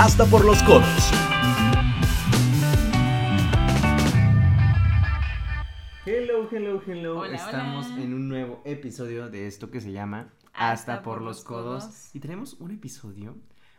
[0.00, 1.10] hasta por los codos.
[6.06, 7.18] Hello, hello, hello.
[7.18, 8.02] Hola, Estamos hola.
[8.02, 12.14] en un nuevo episodio de esto que se llama Hasta, por, los codos.
[12.14, 13.36] Y tenemos un episodio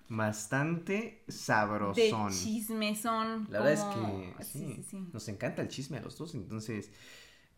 [0.09, 2.31] bastante De sabrosón.
[2.31, 3.47] chismezón.
[3.49, 3.83] La verdad es
[4.37, 5.09] que sí, Sí, sí, sí.
[5.11, 6.91] nos encanta el chisme a los dos, entonces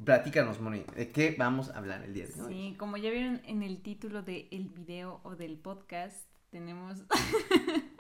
[0.01, 2.53] platícanos, Moni, ¿de qué vamos a hablar el día de hoy?
[2.53, 7.03] Sí, como ya vieron en el título del video o del podcast, tenemos...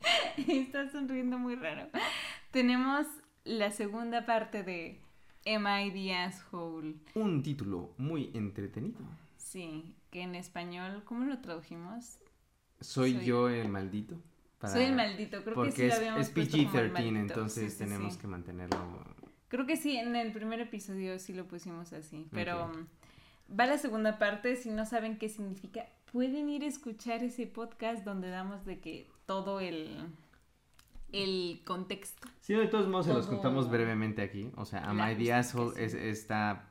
[0.48, 1.88] Estás sonriendo muy raro.
[2.50, 3.06] Tenemos
[3.44, 5.00] la segunda parte de
[5.46, 6.94] Am I the Asshole?
[7.14, 9.00] Un título muy entretenido.
[9.36, 12.18] Sí, que en español, ¿cómo lo tradujimos?
[12.80, 14.16] Soy, Soy- yo el maldito.
[14.58, 16.90] para- Soy el maldito, creo Porque que sí lo es, habíamos es puesto como el
[16.90, 17.18] PG-13, maldito.
[17.20, 19.04] entonces Sí, sí, tenemos que mantenerlo.
[19.48, 23.78] Creo que sí, en el primer episodio sí lo pusimos así, pero mm, va la
[23.78, 28.64] segunda parte, si no saben qué significa, pueden ir a escuchar ese podcast donde damos
[28.64, 29.96] de que todo el,
[31.12, 32.26] el contexto.
[32.40, 34.50] Sí, de todos modos se los contamos brevemente aquí.
[34.56, 36.66] O sea, Am La I the Asshole es esta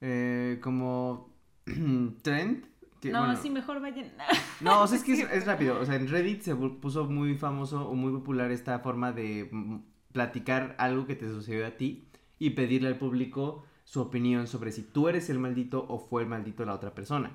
[0.00, 1.32] eh, como
[2.22, 2.66] trend.
[3.00, 4.12] que, no, bueno, sí, mejor vayan.
[4.60, 5.78] No, o sea, es que es, es rápido.
[5.78, 9.76] O sea, en Reddit se puso muy famoso o muy popular esta forma de mm,
[10.10, 12.08] platicar algo que te sucedió a ti
[12.40, 16.28] y pedirle al público su opinión sobre si tú eres el maldito o fue el
[16.28, 17.30] maldito la otra persona.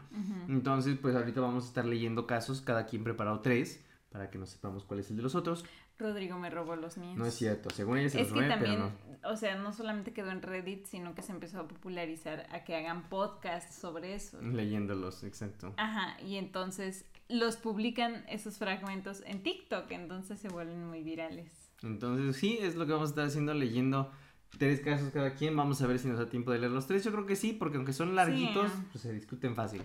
[0.50, 4.46] Entonces, pues ahorita vamos a estar leyendo casos, cada quien preparado tres, para que no
[4.46, 5.64] sepamos cuál es el de los otros.
[5.98, 7.18] Rodrigo me robó los míos.
[7.18, 9.30] No es cierto, según ella se Es los que robé, pero también, no.
[9.30, 12.76] o sea, no solamente quedó en Reddit, sino que se empezó a popularizar a que
[12.76, 14.42] hagan podcasts sobre eso.
[14.42, 15.74] Leyéndolos, exacto.
[15.78, 21.52] Ajá, y entonces los publican esos fragmentos en TikTok, entonces se vuelven muy virales.
[21.84, 24.12] Entonces, sí, es lo que vamos a estar haciendo, leyendo
[24.58, 25.56] tres casos cada quien.
[25.56, 27.04] Vamos a ver si nos da tiempo de leer los tres.
[27.04, 28.78] Yo creo que sí, porque aunque son larguitos, Sí.
[28.92, 29.84] pues se discuten fácil.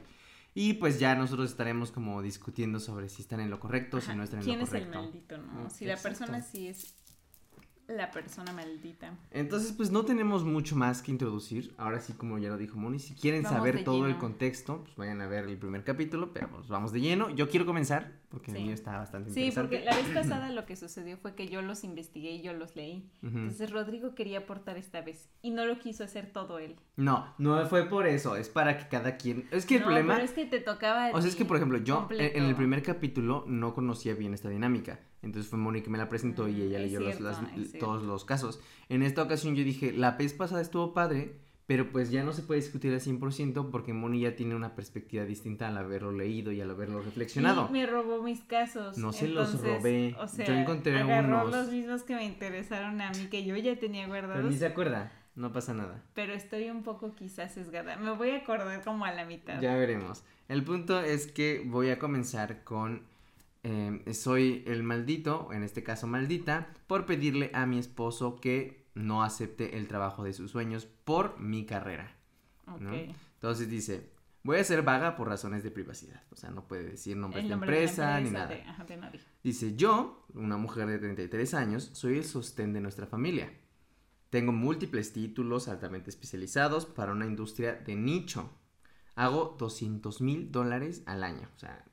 [0.55, 4.15] Y pues ya nosotros estaremos como discutiendo sobre si están en lo correcto, si Ajá,
[4.15, 5.03] no están en ¿Quién lo es el correcto.
[5.03, 5.65] maldito, no?
[5.65, 6.19] Mm, Si la exacto.
[6.21, 6.95] persona sí es
[7.89, 9.15] la persona maldita.
[9.31, 11.75] Entonces, pues no tenemos mucho más que introducir.
[11.77, 14.97] Ahora sí, como ya lo dijo Moni, si quieren Vamos saber todo el contexto, pues
[14.97, 17.29] vayan a ver el primer capítulo, pero pues vamos de lleno.
[17.31, 18.63] Yo quiero comenzar, porque el Sí.
[18.65, 19.77] mío está bastante Sí, interesante.
[19.79, 22.75] porque la vez pasada lo que sucedió fue que yo los investigué y yo los
[22.75, 23.09] leí.
[23.23, 26.77] Entonces Rodrigo quería aportar esta vez y no lo quiso hacer todo él.
[26.97, 29.47] No, no fue por eso, es para que cada quien...
[29.51, 30.15] Es que el No, problema...
[30.15, 31.11] Pero es que te tocaba.
[31.13, 34.33] O sea, es que, por ejemplo, yo en- en el primer capítulo no conocía bien
[34.35, 35.01] esta dinámica.
[35.25, 37.41] Entonces fue Moni que me la presentó y Mm, ella leyó los- las-
[37.81, 38.61] todos los casos.
[38.89, 41.37] En esta ocasión yo dije, la vez pasada estuvo padre,
[41.67, 45.25] pero pues ya no se puede discutir al 100% porque Moni ya tiene una perspectiva
[45.25, 47.67] distinta al haberlo leído y al haberlo reflexionado.
[47.71, 48.99] Y me robó mis casos.
[48.99, 50.15] No se los robé.
[50.21, 51.51] O sea, Yo encontré agarró unos.
[51.51, 54.51] los mismos que me interesaron a mí, que yo ya tenía Pero guardados.
[54.51, 56.03] ni se acuerda, no pasa nada.
[56.13, 57.97] Pero estoy un poco quizás sesgada.
[57.97, 59.59] Me voy a acordar como a la mitad.
[59.63, 60.23] Ya veremos.
[60.49, 63.01] El punto es que voy a comenzar con
[63.65, 69.23] eh, soy el maldito, en este caso maldita, por pedirle a mi esposo que no
[69.25, 72.17] acepte el trabajo de sus sueños por mi carrera.
[72.69, 72.81] Ok.
[72.81, 72.93] ¿no?
[72.95, 76.23] Entonces dice, voy a ser vaga por razones de privacidad.
[76.31, 78.55] O sea, no puede decir nombres de nombre de empresa ni empresa, nada.
[78.55, 79.21] de- ajá, de nadie.
[79.43, 83.53] Dice, yo, una mujer de 33 años, soy el sostén de nuestra familia.
[84.31, 88.51] Tengo múltiples títulos altamente especializados para una industria de nicho.
[89.17, 91.85] Hago 200 mil dólares al año, o sea,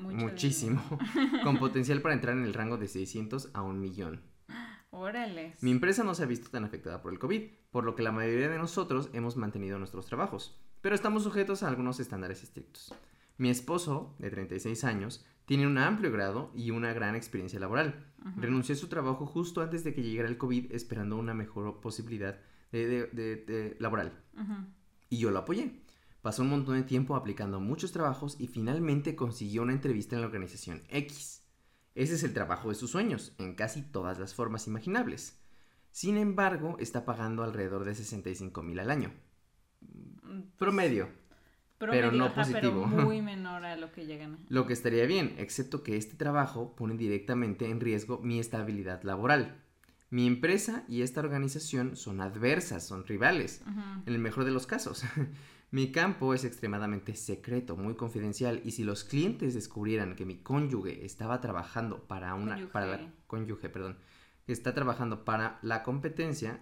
[0.00, 0.82] Mucho muchísimo,
[1.44, 4.20] con potencial para entrar en el rango de 600 a un millón.
[4.48, 4.72] dinero.
[4.90, 5.54] Órale.
[5.62, 8.12] Mi empresa no se ha visto tan afectada por el COVID, por lo que la
[8.12, 12.92] mayoría de nosotros hemos mantenido nuestros trabajos, pero estamos sujetos a algunos estándares estrictos.
[13.38, 18.04] Mi esposo, de 36 años, tiene un amplio grado y una gran experiencia laboral.
[18.36, 22.38] Renunció a su trabajo justo antes de que llegara el COVID, esperando una mejor posibilidad
[22.70, 24.12] de, de- de- de- laboral.
[25.08, 25.80] Y yo lo apoyé.
[26.22, 30.20] Pasó un montón de tiempo aplicando a muchos trabajos y finalmente consiguió una entrevista en
[30.20, 31.42] la organización X.
[31.96, 35.40] Ese es el trabajo de sus sueños, en casi todas las formas imaginables.
[35.90, 39.12] Sin embargo, está pagando alrededor de 65 mil al año.
[39.80, 41.08] Mm, Promedio,
[41.76, 42.86] Promedio, no ajá, positivo.
[42.88, 44.38] Pero muy menor a lo que ya gana.
[44.48, 49.60] lo que estaría bien, excepto que este trabajo pone directamente en riesgo mi estabilidad laboral.
[50.08, 53.62] Mi empresa y esta organización son adversas, son rivales.
[54.06, 55.04] En el mejor de los casos.
[55.72, 61.04] mi campo es extremadamente secreto, muy confidencial, y si los clientes descubrieran que mi cónyuge
[61.04, 62.72] estaba trabajando para una Cónyuge.
[62.72, 63.98] para la cónyuge, perdón,
[64.46, 66.60] que está trabajando para la competencia,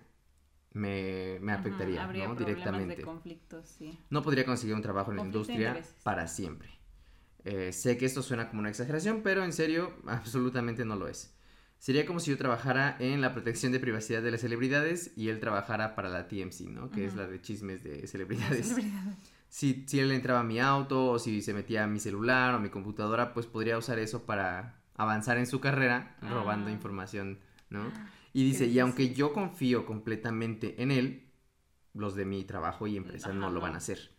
[0.73, 2.37] me, me Ajá, afectaría, Habría ¿no?
[2.37, 2.97] problemas Directamente.
[2.97, 3.99] de conflictos, sí.
[4.11, 6.71] No podría conseguir un trabajo en la industria para siempre.
[7.45, 11.35] Eh, sé que esto suena como una exageración, pero en serio, absolutamente no lo es.
[11.81, 15.41] Sería como si yo trabajara en la protección de privacidad de las celebridades y él
[15.41, 16.91] trabajara para la TMC, ¿no?
[16.91, 18.69] Que es la de chismes de celebridades.
[18.69, 19.17] Celebridades.
[19.53, 22.61] Si, si él entraba a mi auto o si se metía a mi celular o
[22.61, 26.73] mi computadora, pues podría usar eso para avanzar en su carrera robando Ah.
[26.73, 27.91] información, ¿no?
[28.33, 31.33] Y dice, y aunque yo confío completamente en él,
[31.95, 34.13] los de mi trabajo y empresa Ajá, no lo van a hacer.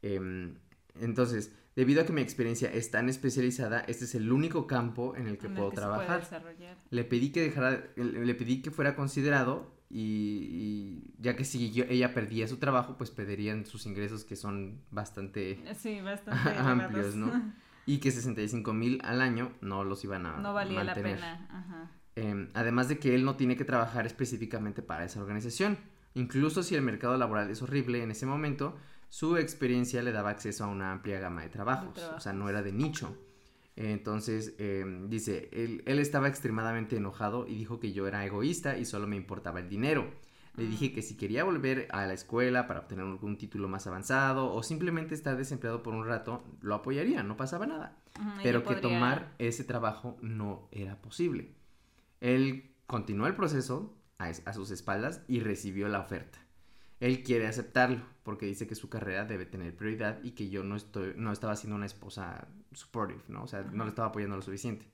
[0.00, 0.54] Em,
[1.00, 5.26] entonces, debido a que mi experiencia es tan especializada, este es el único campo en
[5.26, 6.44] el que en el puedo que se puede trabajar.
[6.90, 10.02] Le pedí que dejara, le pedí que fuera considerado y,
[10.50, 14.80] y ya que si yo- ella perdía su trabajo, pues perderían sus ingresos que son
[14.90, 17.14] bastante Sí, bastante amplios.
[17.14, 17.52] ¿no?
[17.84, 21.18] Y que 65 mil al año no los iban a No valía mantener.
[21.18, 21.48] la pena.
[21.50, 21.90] Ajá.
[22.14, 25.78] Em, además de que él no tiene que trabajar específicamente para esa organización.
[26.14, 28.76] Incluso si el mercado laboral es horrible en ese momento,
[29.12, 31.98] su experiencia le daba acceso a una amplia gama de trabajos.
[32.16, 33.14] O sea, no era de nicho.
[33.76, 38.86] Entonces, em, dice, él, él estaba extremadamente enojado y dijo que yo era egoísta y
[38.86, 40.10] solo me importaba el dinero.
[40.56, 40.94] Le dije Mm.
[40.94, 45.14] que si quería volver a la escuela para obtener algún título más avanzado o simplemente
[45.14, 47.96] estar desempleado por un rato, lo apoyaría, no pasaba nada
[48.42, 51.54] pero que podría- tomar ese trabajo no era posible.
[52.20, 56.38] Él continuó el proceso a, es- a sus espaldas y recibió la oferta.
[57.02, 60.76] Él quiere aceptarlo porque dice que su carrera debe tener prioridad y que yo no,
[60.76, 63.42] estoy, no estaba siendo una esposa supportive, ¿no?
[63.42, 64.86] O sea, no le estaba apoyando lo suficiente.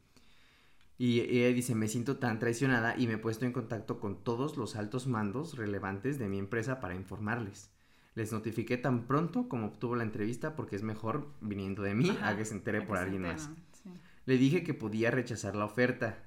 [0.96, 4.56] Y ella dice, me siento tan traicionada y me he puesto en contacto con todos
[4.56, 7.70] los altos mandos relevantes de mi empresa para informarles.
[8.14, 12.30] Les notifiqué tan pronto como obtuvo la entrevista porque es mejor viniendo de mí Ajá,
[12.30, 13.48] a que se entere que por se alguien más.
[13.48, 13.90] enteren, sí.
[14.24, 16.18] Le dije que podía rechazar la oferta.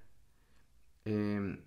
[1.06, 1.60] Eh,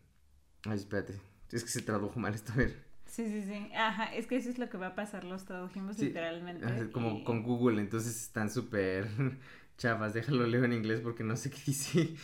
[0.64, 1.20] ay, espérate.
[1.50, 2.52] Es que se tradujo mal esto.
[2.52, 2.83] A ver.
[3.14, 3.70] Sí, sí, sí.
[3.76, 6.90] Ajá, es que eso es lo que va a pasar, los tradujimos Sí, literalmente.
[6.92, 9.08] Como y- con Google, entonces están súper
[9.78, 10.14] chafas.
[10.14, 12.14] Déjalo leo en inglés porque no sé qué dice.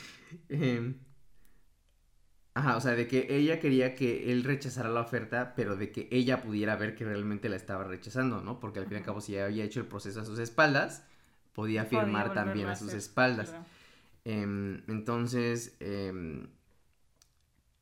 [0.48, 0.94] Em,
[2.54, 6.08] ajá, o sea, de que ella quería que él rechazara la oferta, pero de que
[6.10, 8.60] ella pudiera ver que realmente la estaba rechazando, ¿no?
[8.60, 11.04] Porque al fin y al cabo, si ya había hecho el proceso a sus espaldas,
[11.52, 13.54] podía firmar también a a sus espaldas.
[14.24, 16.48] Em, entonces, em,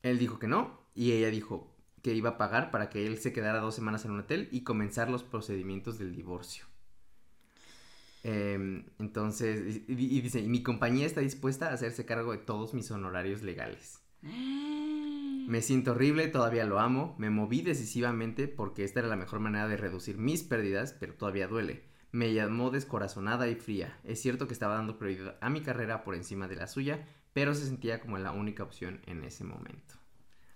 [0.03, 3.33] él dijo que no y ella dijo que iba a pagar para que él se
[3.33, 6.65] quedara dos semanas en un hotel y comenzar los procedimientos del divorcio.
[8.23, 12.39] Em, entonces, y, y- y dice, y mi compañía está dispuesta a hacerse cargo de
[12.39, 14.01] todos mis honorarios legales.
[15.49, 19.67] Me siento horrible, todavía lo amo, me moví decisivamente porque esta era la mejor manera
[19.67, 21.85] de reducir mis pérdidas, pero todavía duele.
[22.11, 23.97] Me llamó descorazonada y fría.
[24.03, 27.03] Es cierto que estaba dando prioridad a mi carrera por encima de la suya,
[27.33, 29.95] pero se sentía como la única opción en ese momento.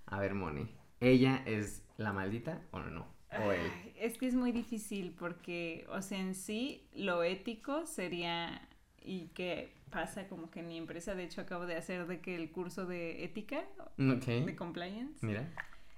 [0.06, 0.70] A ver, Moni,
[1.04, 3.06] ¿ella es la maldita o no?
[3.46, 3.72] O él.
[4.00, 8.62] Es que es muy difícil porque, o sea, en sí lo ético sería,
[9.02, 12.36] y que pasa como que en mi empresa, de hecho acabo de hacer de que
[12.36, 13.64] el curso de ética,
[13.98, 14.12] de
[14.52, 14.56] Ok.
[14.58, 15.48] compliance, Mira.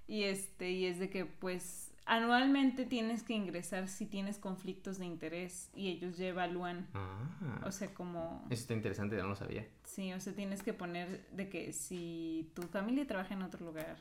[0.08, 5.06] y este, y es de que pues anualmente tienes que ingresar si tienes conflictos de
[5.06, 7.64] interés y ellos ya evalúan, Ah.
[7.66, 8.46] o sea, como...
[8.50, 9.66] Eso está interesante, no lo sabía.
[9.84, 13.98] Sí, o sea, tienes que poner de que si tu familia trabaja en otro lugar,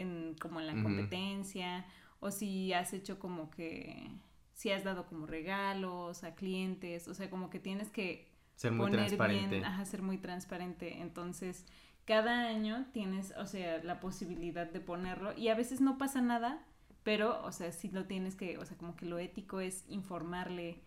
[0.00, 1.86] en, como en la competencia,
[2.20, 4.10] o si has hecho como que,
[4.54, 8.86] si has dado como regalos a clientes, o sea, como que tienes que Ser muy
[8.86, 9.56] poner transparente.
[9.56, 11.00] bien, ajá, ser muy transparente.
[11.02, 11.66] Entonces,
[12.06, 16.64] cada año tienes, o sea, la posibilidad de ponerlo y a veces no pasa nada,
[17.02, 20.82] pero, o sea, sí lo tienes que, o sea, como que lo ético es informarle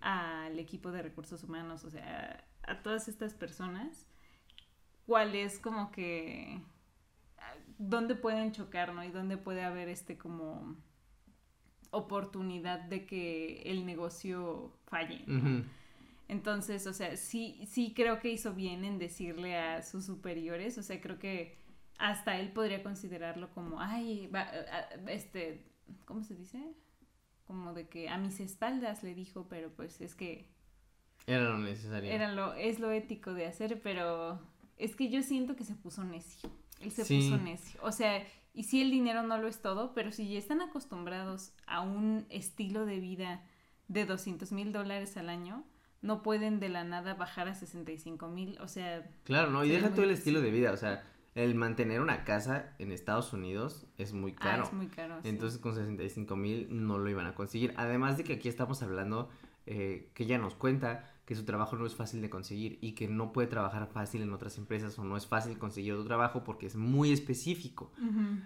[0.00, 4.06] al equipo de recursos humanos, o sea, a, a todas estas personas,
[5.06, 6.60] cuál es como que
[7.78, 9.02] dónde pueden chocar, ¿no?
[9.04, 10.76] Y dónde puede haber este como
[11.90, 15.24] oportunidad de que el negocio falle.
[16.28, 20.82] Entonces, o sea, sí, sí creo que hizo bien en decirle a sus superiores, o
[20.82, 21.58] sea, creo que
[21.98, 24.44] hasta él podría considerarlo como, ay, va,
[25.08, 25.66] este,
[26.06, 26.74] ¿cómo se dice?
[27.44, 30.48] Como de que a mis espaldas le dijo, pero pues es que
[31.26, 32.10] Era lo necesario.
[32.10, 34.40] era lo, es lo ético de hacer, pero
[34.78, 36.50] es que yo siento que se puso necio.
[36.82, 37.16] Él se Sí.
[37.30, 37.80] puso necio.
[37.82, 38.22] O sea,
[38.54, 42.26] y sí el dinero no lo es todo, pero si ya están acostumbrados a un
[42.28, 43.42] estilo de vida
[43.88, 45.64] de 200 mil dólares al año,
[46.00, 48.58] no pueden de la nada bajar a 65 mil.
[48.60, 49.64] O sea, Claro, ¿no?
[49.64, 50.12] Y deja tú el difícil.
[50.18, 54.42] estilo de vida, o sea, el mantener una casa en Estados Unidos es muy ah,
[54.42, 54.64] caro.
[54.64, 55.22] es muy caro.
[55.22, 55.28] sí.
[55.28, 57.72] Entonces con 65 mil no lo iban a conseguir.
[57.76, 59.30] Además de que aquí estamos hablando
[59.64, 63.08] eh, que ella nos cuenta que su trabajo no es fácil de conseguir y que
[63.08, 66.66] no puede trabajar fácil en otras empresas o no es fácil conseguir otro trabajo porque
[66.66, 67.92] es muy específico.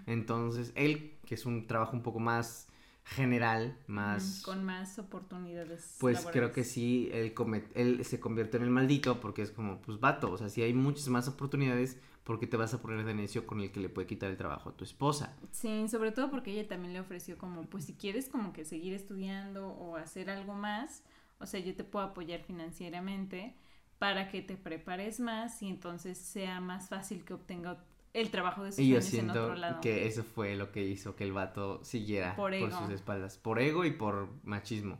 [0.05, 2.67] Entonces él, que es un trabajo un poco más
[3.03, 4.41] general, más...
[4.43, 5.95] Con más oportunidades.
[5.99, 9.81] Pues creo que sí, él, come- él se convierte en el maldito porque es como,
[9.81, 13.05] pues vato, o sea, si hay muchas más oportunidades, ¿por qué te vas a poner
[13.05, 15.35] de necio con el que le puede quitar el trabajo a tu esposa?
[15.51, 18.93] Sí, sobre todo porque ella también le ofreció como, pues si quieres como que seguir
[18.93, 21.03] estudiando o hacer algo más,
[21.39, 23.55] o sea, yo te puedo apoyar financieramente,
[23.99, 28.71] para que te prepares más y entonces sea más fácil que obtenga el trabajo de
[28.71, 29.81] sus Y yo en otro siento lado.
[29.81, 33.37] que eso fue lo que hizo que el vato siguiera Por por, sus espaldas.
[33.37, 34.99] Por ego y por machismo.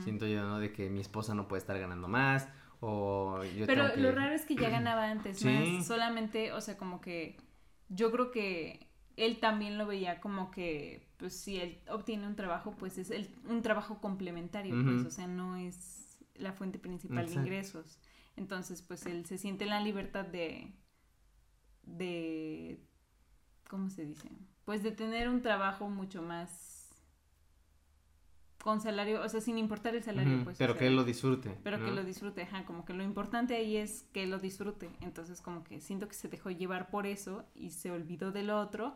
[0.00, 0.58] Siento yo, ¿no?
[0.58, 2.48] De que mi esposa no puede estar ganando más.
[2.80, 4.00] O yo Pero tengo que...
[4.00, 5.46] lo raro es que ya ganaba antes, Sí.
[5.48, 7.36] más solamente, o sea, como que
[7.88, 8.86] yo creo que
[9.16, 13.28] él también lo veía como que, pues si él obtiene un trabajo, pues es el,
[13.48, 17.40] un trabajo complementario, pues, o sea, no es la fuente principal Exacto.
[17.40, 17.98] de ingresos.
[18.36, 20.72] Entonces, pues él se siente en la libertad de,
[21.82, 22.80] de,
[23.68, 24.30] ¿cómo se dice?
[24.64, 26.71] Pues de tener un trabajo mucho más
[28.62, 30.56] con salario, o sea, sin importar el salario, Ujú, pues.
[30.56, 31.58] o pero sea, que él lo disfrute.
[31.64, 31.96] pero que ¿no?
[31.96, 34.88] lo disfrute, ajá, como que lo importante ahí es que lo disfrute.
[35.00, 38.94] Entonces, como que siento que se dejó llevar por eso y se olvidó del otro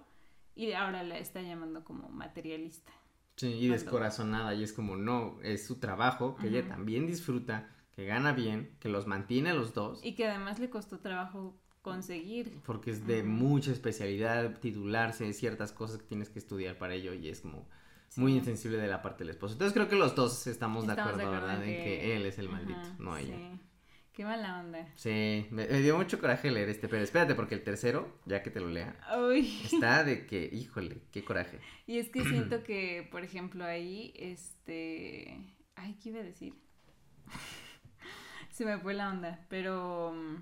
[0.55, 2.93] y ahora la está llamando como materialista.
[3.35, 4.55] Sí, y descorazonada.
[4.55, 6.69] Y es como, no, es su trabajo, que ella Ujú.
[6.69, 10.01] también disfruta, que gana bien, que los mantiene a los dos.
[10.05, 12.61] Y que además le costó trabajo conseguir.
[12.65, 13.29] Porque es de Ujú.
[13.31, 17.13] mucha especialidad, titularse, ciertas cosas que tienes que estudiar para ello.
[17.15, 17.67] Y es como
[18.17, 19.55] muy insensible de la parte del esposo.
[19.55, 21.63] Entonces creo que los dos estamos, de acuerdo, ¿verdad?
[21.63, 23.35] en En que él es el maldito, Ajá, no ella.
[23.37, 23.61] Sí.
[24.13, 24.89] Qué mala onda.
[24.97, 28.51] Sí, me, me dio mucho coraje leer este, pero espérate, porque el tercero, ya que
[28.51, 29.61] te lo lea, Uy.
[29.65, 31.61] está de que, híjole, qué coraje.
[31.87, 35.39] Y es que siento que, por ejemplo, ahí, este...
[35.75, 36.55] Ay, ¿qué iba a decir?
[38.51, 40.13] Se me fue la onda, pero...
[40.15, 40.37] mm,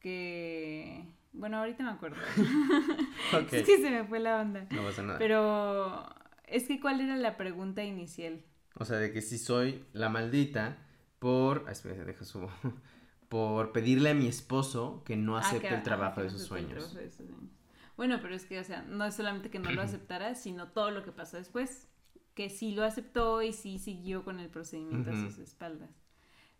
[0.00, 1.04] Que...
[1.32, 2.16] Bueno, ahorita me acuerdo.
[3.34, 4.66] Ok, Es que se me fue la onda.
[4.70, 5.18] no pasa nada.
[5.18, 6.06] Pero...
[6.46, 8.42] Es que, ¿cuál era la pregunta inicial?
[8.74, 10.78] O sea, de que si soy la maldita
[11.18, 11.64] por...
[11.68, 12.50] ah, espera, deja subo.
[13.28, 16.70] Por pedirle a mi esposo que no Ah, acepte que- el trabajo de sus sueños.
[16.78, 17.50] trabajo de sus sueños.
[17.98, 20.90] Bueno, pero es que, o sea, no es solamente que no lo aceptara, sino todo
[20.90, 21.86] lo que pasó después.
[22.34, 25.90] Que sí lo aceptó y sí siguió con el procedimiento a sus espaldas.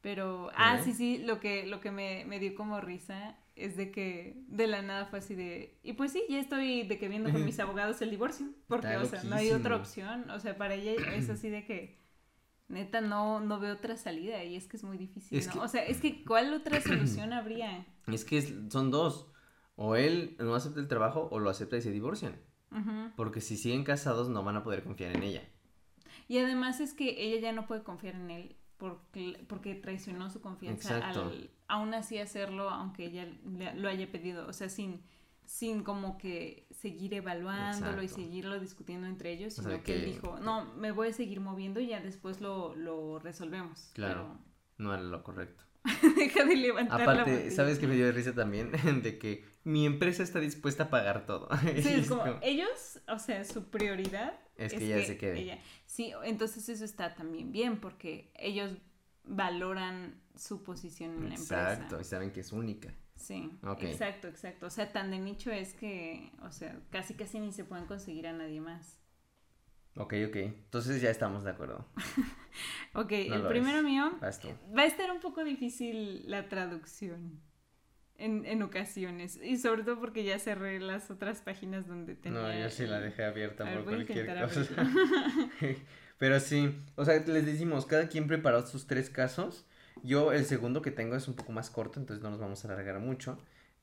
[0.03, 3.91] Pero, ah, sí, sí, lo que, lo que me, me dio como risa es de
[3.91, 5.79] que de la nada fue así de...
[5.83, 8.47] Y pues sí, ya estoy de que viendo con mis abogados el divorcio.
[8.67, 10.31] Porque, Está o sea, no hay otra opción.
[10.31, 11.99] O sea, para ella es así de que...
[12.69, 15.53] Neta, no, no veo otra salida y es que es muy difícil, Es ¿no?
[15.55, 17.87] que- O sea, es que ¿cuál otra solución habría?
[18.07, 19.31] Es que es- son dos.
[19.77, 22.37] O él no acepta el trabajo o lo acepta y se divorcian.
[23.17, 25.43] Porque si siguen casados no van a poder confiar en ella.
[26.29, 30.41] Y además es que ella ya no puede confiar en él porque, porque traicionó su
[30.41, 31.23] confianza Exacto.
[31.25, 35.03] al aún así hacerlo aunque ella le- lo haya pedido, o sea, sin
[35.45, 40.05] sin como que seguir evaluándolo y seguirlo discutiendo entre ellos, O sino sea, que, él
[40.05, 43.91] dijo, no, me voy a seguir moviendo y ya después lo, lo resolvemos.
[43.95, 44.39] Claro.
[44.77, 45.65] No era lo correcto.
[46.17, 47.51] Deja de levantar Aparte.
[47.51, 48.71] ¿sabes que me dio risa también?
[49.03, 51.49] De que mi empresa está dispuesta a pagar todo.
[51.63, 55.39] Sí, es es como, como- ellos, o sea, su prioridad Es que ella se quede.
[55.41, 58.73] ella- Sí, entonces eso está también bien porque ellos
[59.25, 61.73] valoran su posición en la empresa.
[61.73, 62.95] Exacto, y saben que es única.
[63.17, 63.83] Sí, Ok.
[63.83, 64.67] exacto, exacto.
[64.67, 68.27] O sea, tan de nicho es que, o sea, casi casi ni se pueden conseguir
[68.29, 68.99] a nadie más.
[69.99, 70.37] Ok, ok.
[70.37, 71.87] Entonces ya estamos de acuerdo.
[72.95, 73.85] Ok, No el primero es.
[73.85, 77.41] mío va a estar un poco difícil la traducción
[78.17, 82.41] en, en ocasiones y sobre todo porque ya cerré las otras páginas donde tenía...
[82.41, 84.67] No, yo sí la dejé abierta ver, por cualquier cosa.
[86.19, 89.65] Pero sí, o sea, les decimos, cada quien preparó sus tres casos.
[90.03, 92.69] Yo el segundo que tengo es un poco más corto, entonces no nos vamos a
[92.73, 93.39] alargar mucho.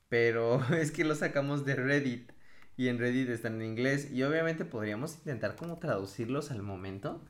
[0.10, 2.32] Pero es que lo sacamos de Reddit
[2.78, 7.22] y en Reddit están en inglés y obviamente podríamos intentar como traducirlos al momento.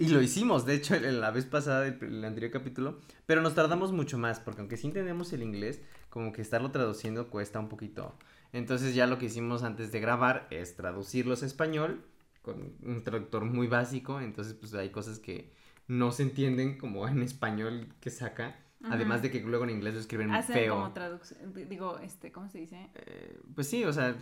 [0.00, 3.56] Y lo hicimos, de hecho, en la vez pasada del el anterior capítulo, pero nos
[3.56, 7.68] tardamos mucho más, porque aunque sí entendemos el inglés, como que estarlo traduciendo cuesta un
[7.68, 8.14] poquito.
[8.52, 12.04] Entonces ya lo que hicimos antes de grabar es traducirlos a español
[12.42, 15.52] con un traductor muy básico, entonces pues hay cosas que
[15.86, 20.00] no se entienden como en español que saca, además de que luego en inglés lo
[20.00, 20.74] escriben Hacen feo.
[20.74, 22.88] como traducción, digo, este, ¿cómo se dice?
[22.94, 24.16] Eh, pues sí, o sea,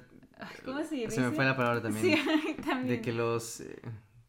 [0.65, 1.11] ¿Cómo se dice?
[1.13, 2.17] se me fue la palabra también.
[2.17, 2.89] Sí, también.
[2.89, 3.61] De que los...
[3.61, 3.81] eh,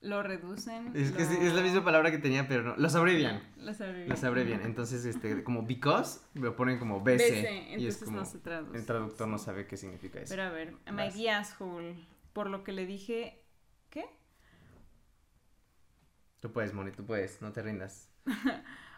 [0.02, 0.96] Lo reducen.
[0.96, 3.42] es que sí, lo- es la misma palabra que tenía, pero no, los abrevian.
[3.58, 4.10] Los abrevian.
[4.10, 4.62] Las abrevian.
[4.62, 7.14] Entonces, este, como because, lo ponen como BC.
[7.18, 8.78] BC, y es entonces como, no se traduce.
[8.78, 10.30] el traductor no sabe qué significa eso.
[10.30, 11.14] Pero a ver, my Vas.
[11.16, 11.96] the asshole.
[12.34, 13.44] Por lo que le dije.
[13.90, 14.06] ¿Qué?
[16.40, 18.10] Tú puedes, Moni, tú puedes, no te rindas.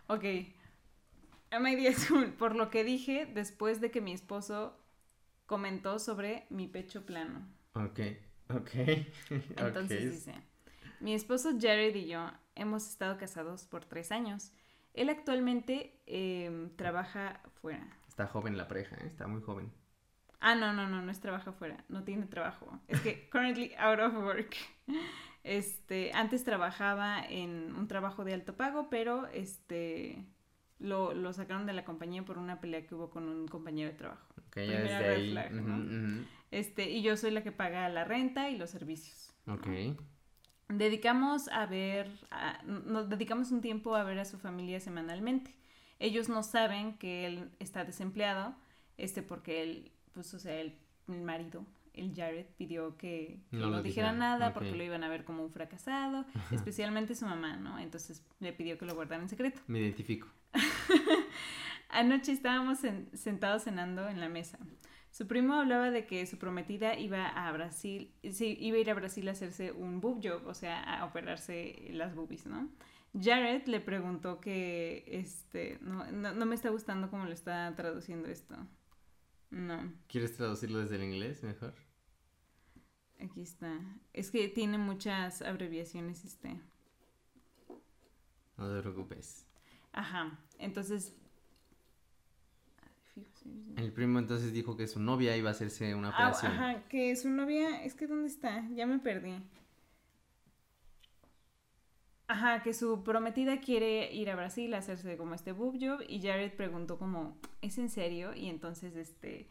[0.08, 0.22] Ok.
[1.52, 2.28] The asshole?
[2.30, 4.76] Por lo que dije después de que mi esposo
[5.50, 7.42] comentó sobre mi pecho plano.
[7.74, 8.00] Ok,
[8.54, 8.70] ok.
[9.58, 10.36] Entonces dice,
[11.00, 14.54] mi esposo Jared y yo hemos estado casados por tres años.
[14.94, 17.98] Él actualmente em, trabaja fuera.
[18.08, 19.08] Está joven la pareja, ¿eh?
[19.08, 19.72] está muy joven.
[20.40, 22.80] Ah, no, no, no, no es trabaja fuera, no tiene trabajo.
[22.88, 24.56] Es que currently out of work.
[25.44, 30.28] Este, antes trabajaba en un trabajo de alto pago, pero este
[30.80, 33.98] lo, lo, sacaron de la compañía por una pelea que hubo con un compañero de
[33.98, 34.26] trabajo.
[34.48, 36.26] Ok, ya desde ahí.
[36.52, 39.34] Este, y yo soy la que paga la renta y los servicios.
[39.48, 39.68] Ok.
[40.70, 42.10] Dedicamos a ver,
[42.66, 45.56] nos dedicamos un tiempo a ver a su familia semanalmente.
[46.00, 48.56] Ellos no saben que él está desempleado,
[48.98, 54.54] este, porque él, pues, o sea, el, marido, el Jared, pidió que, no, dijera nada
[54.54, 57.80] porque lo iban a ver como un fracasado, especialmente su mamá, ¿no?
[57.80, 59.62] Entonces le pidió que lo guardara en secreto.
[59.68, 60.28] Me identifico.
[61.90, 62.80] Anoche estábamos
[63.14, 64.60] sentados cenando en la mesa.
[65.12, 68.94] Su primo hablaba de que su prometida iba a Brasil, sí, iba a ir a
[68.94, 72.70] Brasil a hacerse un boob job, o sea, a operarse las boobies, ¿no?
[73.20, 78.56] Jared le preguntó que, este, no, no, me está gustando cómo le está traduciendo esto.
[79.50, 79.92] No.
[80.08, 81.74] ¿Quieres traducirlo desde el inglés mejor?
[83.20, 83.80] Aquí está.
[84.14, 86.62] Es que tiene muchas abreviaciones este.
[88.58, 89.48] No te preocupes.
[89.92, 90.40] Ajá.
[90.60, 91.14] Entonces
[93.78, 96.52] el primo entonces dijo que su novia iba a hacerse una ah, operación.
[96.52, 98.68] ajá, que su novia, es que ¿dónde está?
[98.74, 99.36] Ya me perdí.
[102.28, 106.22] Ajá, que su prometida quiere ir a Brasil a hacerse como este boob job y
[106.22, 108.36] Jared preguntó como, ¿es en serio?
[108.36, 109.48] Y entonces este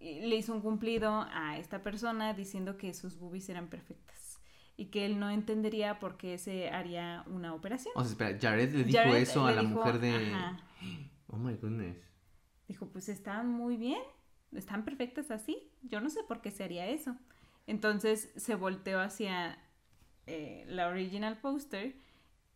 [0.00, 4.25] le hizo un cumplido a esta persona diciendo que sus boobies eran perfectas
[4.76, 7.92] y que él no entendería por qué se haría una operación.
[7.96, 10.32] O sea, espera, Jared le dijo eso a la mujer de...
[11.28, 11.96] Oh my goodness.
[12.68, 13.98] Dijo, pues están muy bien,
[14.52, 15.72] están perfectas así.
[15.82, 17.16] Yo no sé por qué se haría eso.
[17.66, 19.58] Entonces se volteó hacia
[20.26, 21.96] eh, la original poster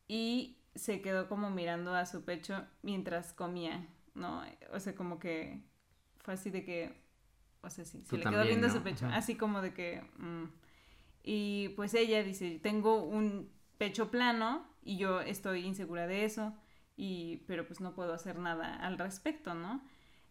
[0.06, 4.44] y se quedó como mirando a su pecho mientras comía, ¿no?
[4.72, 5.60] O sea, como que
[6.18, 6.94] fue así de que,
[7.62, 10.02] o sea, sí, se le quedó viendo a su pecho, así como de que...
[10.18, 10.44] Mm.
[11.22, 16.54] Y pues ella dice, tengo un pecho plano y yo estoy insegura de eso,
[16.96, 19.82] y, pero pues no puedo hacer nada al respecto, ¿no?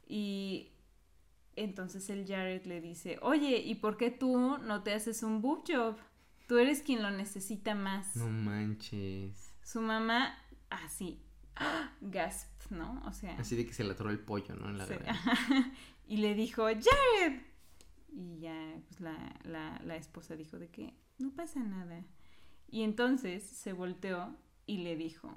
[0.08, 0.72] Y
[1.56, 5.64] entonces el Jared le dice, oye, ¿y por qué tú no te haces un boob
[5.68, 5.98] job?
[6.48, 8.16] Tú eres quien lo necesita más.
[8.16, 9.54] No manches.
[9.64, 10.36] Su mamá,
[10.70, 11.22] así,
[11.56, 11.92] ¡ah!
[12.02, 13.04] gasp, ¿no?
[13.06, 13.38] O sea.
[13.38, 14.70] Así de que se le atoró el pollo, ¿no?
[14.70, 14.88] En la
[16.08, 17.42] y le dijo, Jared.
[18.12, 22.04] Y ya, pues la, la, la esposa dijo de que no pasa nada.
[22.68, 25.34] Y entonces se volteó y le dijo,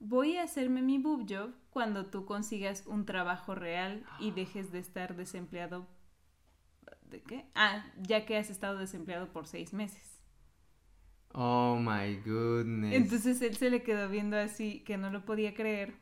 [0.00, 4.78] voy a hacerme mi boob job cuando tú consigas un trabajo real y dejes de
[4.78, 5.88] estar desempleado.
[7.10, 7.46] ¿De qué?
[7.54, 10.22] Ah, ya que has estado desempleado por seis meses.
[11.32, 12.94] Oh my goodness.
[12.94, 15.94] Entonces él se le quedó viendo así que no lo podía creer.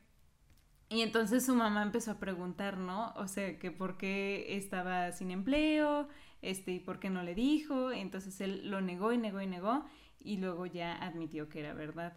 [0.89, 3.13] Y entonces su mamá empezó a preguntar, ¿no?
[3.17, 6.09] O sea, que por qué estaba sin empleo,
[6.43, 7.91] este, y por qué no le dijo.
[7.91, 9.85] Entonces él lo negó y negó y negó,
[10.21, 12.17] y luego ya admitió que era verdad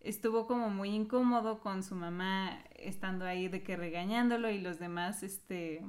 [0.00, 5.22] estuvo como muy incómodo con su mamá estando ahí de que regañándolo y los demás
[5.22, 5.84] este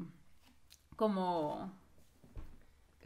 [0.96, 1.72] como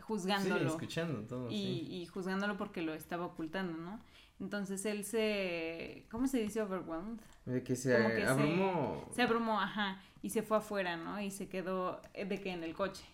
[0.02, 0.60] juzgándolo.
[0.60, 1.50] Sí, escuchando todo.
[1.50, 4.00] Y, y juzgándolo porque lo estaba ocultando, ¿no?
[4.40, 7.20] Entonces él se, ¿cómo se dice overwhelmed?
[7.46, 9.06] De que se abrumó.
[9.10, 11.22] Se, se, abrumó, ajá, y se fue afuera, ¿no?
[11.22, 13.06] Y se quedó de que en el coche.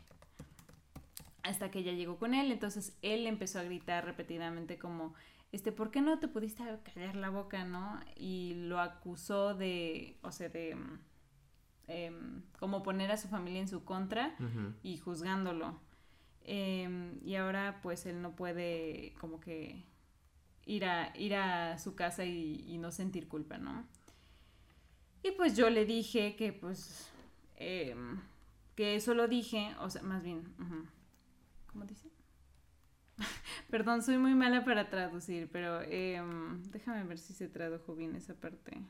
[1.44, 5.14] Hasta que ella llegó con él, entonces él empezó a gritar repetidamente como,
[5.52, 8.00] este, ¿por qué no te pudiste callar la boca, no?
[8.16, 10.78] Y lo acusó de, o sea, de
[11.88, 12.12] eh,
[12.60, 14.36] como poner a su familia en su contra
[14.82, 15.80] y juzgándolo.
[16.44, 19.84] Em, y ahora pues él no puede como que
[20.65, 23.86] ir a, ir a su casa y, no sentir culpa, ¿no?
[25.24, 27.12] Y pues yo le dije que pues,
[27.58, 28.19] em,
[28.76, 30.43] que eso lo dije, o sea, más bien,
[31.67, 32.10] ¿cómo dice?
[33.69, 38.34] Perdón, soy muy mala para traducir, pero em, déjame ver si se tradujo bien esa
[38.34, 38.82] parte.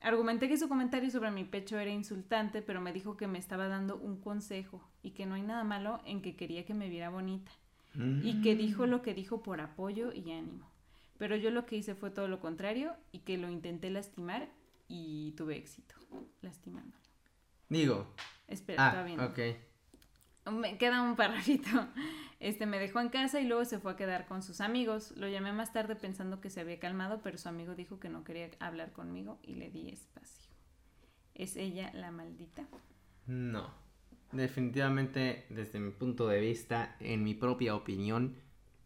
[0.00, 3.66] Argumenté que su comentario sobre mi pecho era insultante, pero me dijo que me estaba
[3.66, 7.10] dando un consejo y que no hay nada malo en que quería que me viera
[7.10, 7.50] bonita.
[7.94, 10.70] Y que dijo lo que dijo por apoyo y ánimo.
[11.18, 14.48] Pero yo lo que hice fue todo lo contrario y que lo intenté lastimar
[14.86, 15.94] y tuve éxito
[16.42, 17.02] lastimándolo.
[17.68, 18.14] Digo.
[18.46, 19.20] Espera, está bien.
[19.20, 19.38] Ok.
[20.52, 21.88] Me queda un parrafito.
[22.40, 25.12] Este me dejó en casa y luego se fue a quedar con sus amigos.
[25.16, 28.24] Lo llamé más tarde pensando que se había calmado, pero su amigo dijo que no
[28.24, 30.52] quería hablar conmigo y le di espacio.
[31.34, 32.66] ¿Es ella la maldita?
[33.26, 33.87] No.
[34.32, 38.36] Definitivamente, desde mi punto de vista, en mi propia opinión,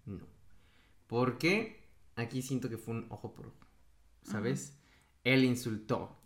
[0.06, 0.26] no.
[1.06, 1.84] Porque
[2.16, 3.66] aquí siento que fue un ojo por ojo.
[4.22, 4.78] ¿Sabes?
[5.24, 6.16] Él insultó,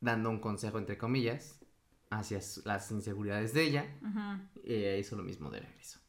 [0.00, 1.60] dando un consejo entre comillas,
[2.10, 3.86] hacia las inseguridades de ella,
[4.64, 6.00] y ella hizo lo mismo de regreso.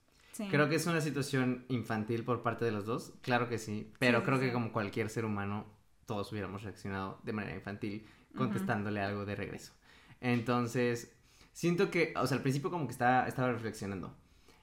[0.49, 4.23] Creo que es una situación infantil por parte de los dos, claro que sí, pero
[4.23, 5.65] creo que como cualquier ser humano,
[6.05, 9.73] todos hubiéramos reaccionado de manera infantil contestándole algo de regreso.
[10.19, 11.13] Entonces,
[11.51, 14.15] siento que, o sea, al principio como que estaba, estaba reflexionando.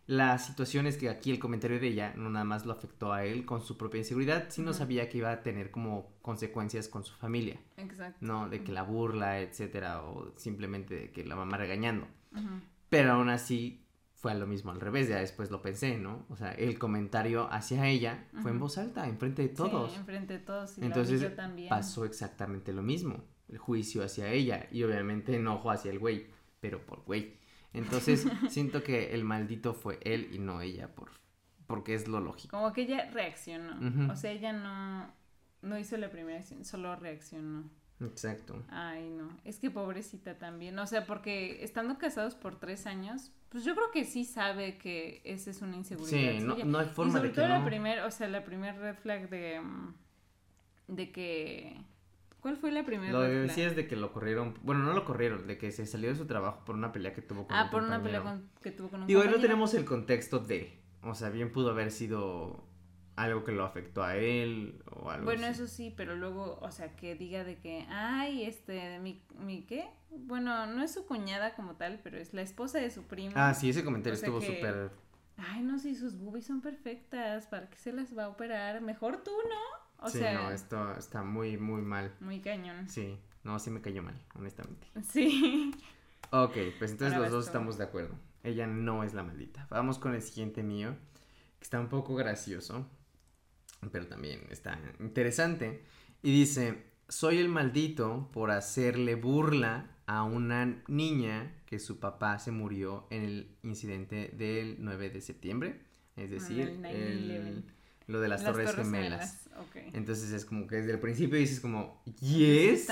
[0.06, 3.26] La situación es que aquí el comentario de ella no nada más lo afectó a
[3.26, 7.14] él con su propia inseguridad, sino sabía que iba a tener como consecuencias con su
[7.14, 7.60] familia.
[7.76, 8.16] Exacto.
[8.22, 8.48] ¿No?
[8.48, 12.06] De que la burla, etcétera, o simplemente de que la mamá regañando.
[12.88, 16.24] Pero aún así fue lo mismo al revés, ya después lo pensé, ¿no?
[16.30, 19.92] O sea, el comentario hacia ella fue en voz alta, enfrente de todos.
[19.92, 20.78] Sí, enfrente de todos.
[20.78, 21.68] Y Entonces también.
[21.68, 26.26] pasó exactamente lo mismo, el juicio hacia ella y obviamente enojo hacia el güey,
[26.60, 27.36] pero por güey.
[27.72, 31.10] Entonces siento que el maldito fue él y no ella, por,
[31.66, 32.56] porque es lo lógico.
[32.56, 35.12] Como que ella reaccionó, o sea, ella no,
[35.62, 37.70] no hizo la primera acción, solo reaccionó.
[38.00, 38.62] Exacto.
[38.68, 39.28] Ay, no.
[39.44, 40.78] Es que pobrecita también.
[40.78, 45.20] O sea, porque estando casados por tres años, pues yo creo que sí sabe que
[45.24, 46.38] esa es una inseguridad.
[46.38, 48.76] Sí, no, no, hay forma y sobre de todo la primer, o sea, la primer
[48.78, 49.94] red flag de, mm,
[50.88, 51.76] de que...
[52.48, 53.12] ¿Cuál fue la primera?
[53.12, 56.08] Lo que decías de que lo corrieron, bueno, no lo corrieron, de que se salió
[56.08, 58.40] de su trabajo por una pelea que tuvo con ah, un Ah, por una pelea
[58.62, 61.72] que tuvo con un Digo, ahí no tenemos el contexto de, o sea, bien pudo
[61.72, 62.64] haber sido
[63.16, 66.96] algo que lo afectó a él o algo Bueno, eso sí, pero luego, o sea,
[66.96, 69.86] que diga de que, ay, este, mi, mi, ¿qué?
[70.08, 73.32] Bueno, no es su cuñada como tal, pero es la esposa de su primo.
[73.36, 74.90] Ah, sí, ese comentario estuvo súper...
[75.36, 78.80] Ay, no, si sus boobies son perfectas, ¿para qué se las va a operar?
[78.80, 79.87] Mejor tú, ¿no?
[79.98, 82.14] O sí, no, esto está muy, muy mal.
[82.20, 82.88] Muy cañón.
[82.88, 84.86] Sí, no, sí me cayó mal, honestamente.
[85.10, 85.72] Sí.
[86.30, 88.14] Ok, pues entonces los dos estamos de acuerdo.
[88.42, 89.66] Ella no es la maldita.
[89.70, 90.94] Vamos con el siguiente mío,
[91.58, 92.86] que está un poco gracioso
[93.92, 95.82] pero también está interesante.
[96.22, 102.50] Y dice, soy el maldito por hacerle burla a una niña que su papá se
[102.50, 105.80] murió en el incidente del 9 de septiembre,
[106.16, 106.80] es decir,
[108.08, 109.48] lo de las, torres, gemelas.
[109.92, 112.88] Entonces es como que desde el principio dices como, yes,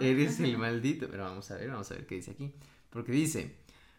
[0.00, 2.52] eres el maldito, pero vamos a ver, vamos a ver qué dice aquí,
[2.90, 3.56] porque dice,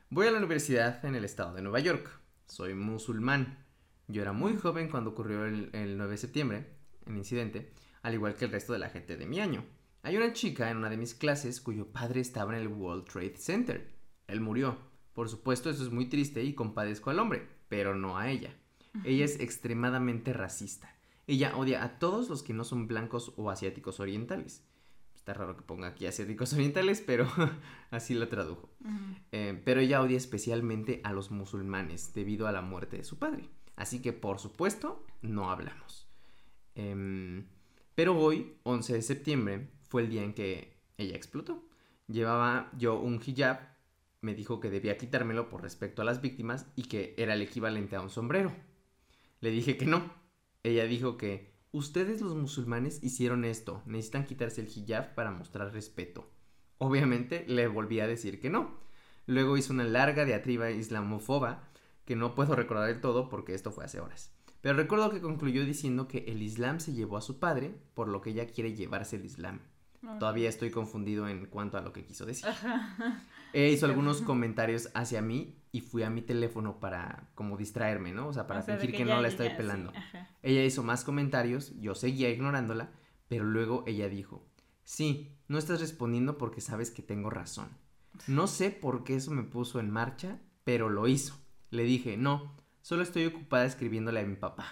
[0.10, 2.10] voy a la universidad en el estado de Nueva York,
[2.48, 3.66] soy musulmán,
[4.10, 6.68] yo era muy joven cuando ocurrió el, 9 de septiembre,
[7.06, 9.64] el incidente, al igual que el resto de la gente de mi año.
[10.04, 13.38] Hay una chica en una de mis clases cuyo padre estaba en el World Trade
[13.38, 13.94] Center.
[14.28, 14.78] Él murió.
[15.14, 18.54] Por supuesto, eso es muy triste y compadezco al hombre, pero no a ella.
[19.04, 20.94] Ella es extremadamente racista.
[21.28, 24.64] Ella odia a todos los que no son blancos o asiáticos orientales.
[25.16, 27.28] Está raro que ponga aquí asiáticos orientales, pero
[27.92, 28.70] así lo tradujo.
[29.32, 33.50] Eh, pero ella odia especialmente a los musulmanes debido a la muerte de su padre.
[33.76, 36.08] Así que por supuesto no hablamos.
[36.76, 37.46] Em,
[37.94, 41.64] pero hoy, 11 de septiembre, fue el día en que ella explotó.
[42.08, 43.60] Llevaba yo un hijab,
[44.22, 47.96] me dijo que debía quitármelo por respecto a las víctimas y que era el equivalente
[47.96, 48.54] a un sombrero.
[49.40, 50.12] Le dije que no.
[50.64, 56.30] Ella dijo que ustedes los musulmanes hicieron esto, necesitan quitarse el hijab para mostrar respeto.
[56.78, 58.80] Obviamente le volví a decir que no.
[59.26, 61.70] Luego hizo una larga diatriba islamofoba
[62.06, 64.34] que no puedo recordar del todo porque esto fue hace horas.
[64.62, 68.22] Pero recuerdo que concluyó diciendo que el Islam se llevó a su padre, por lo
[68.22, 69.62] que ella quiere llevarse el Islam.
[70.20, 72.48] Todavía estoy confundido en cuanto a lo que quiso decir.
[73.54, 78.28] E hizo algunos comentarios hacia mí y fui a mi teléfono para como distraerme, ¿no?
[78.30, 79.94] O sea, para fingir que, no la estoy pelando.
[80.42, 82.90] ella hizo más comentarios, yo seguía ignorándola,
[83.28, 84.44] pero luego ella dijo,
[84.84, 87.70] sí, no estás respondiendo porque sabes que tengo razón.
[88.26, 91.38] No sé por qué eso me puso en marcha, pero lo hizo.
[91.70, 94.66] Le dije, no, solo estoy ocupada escribiéndole a mi papá.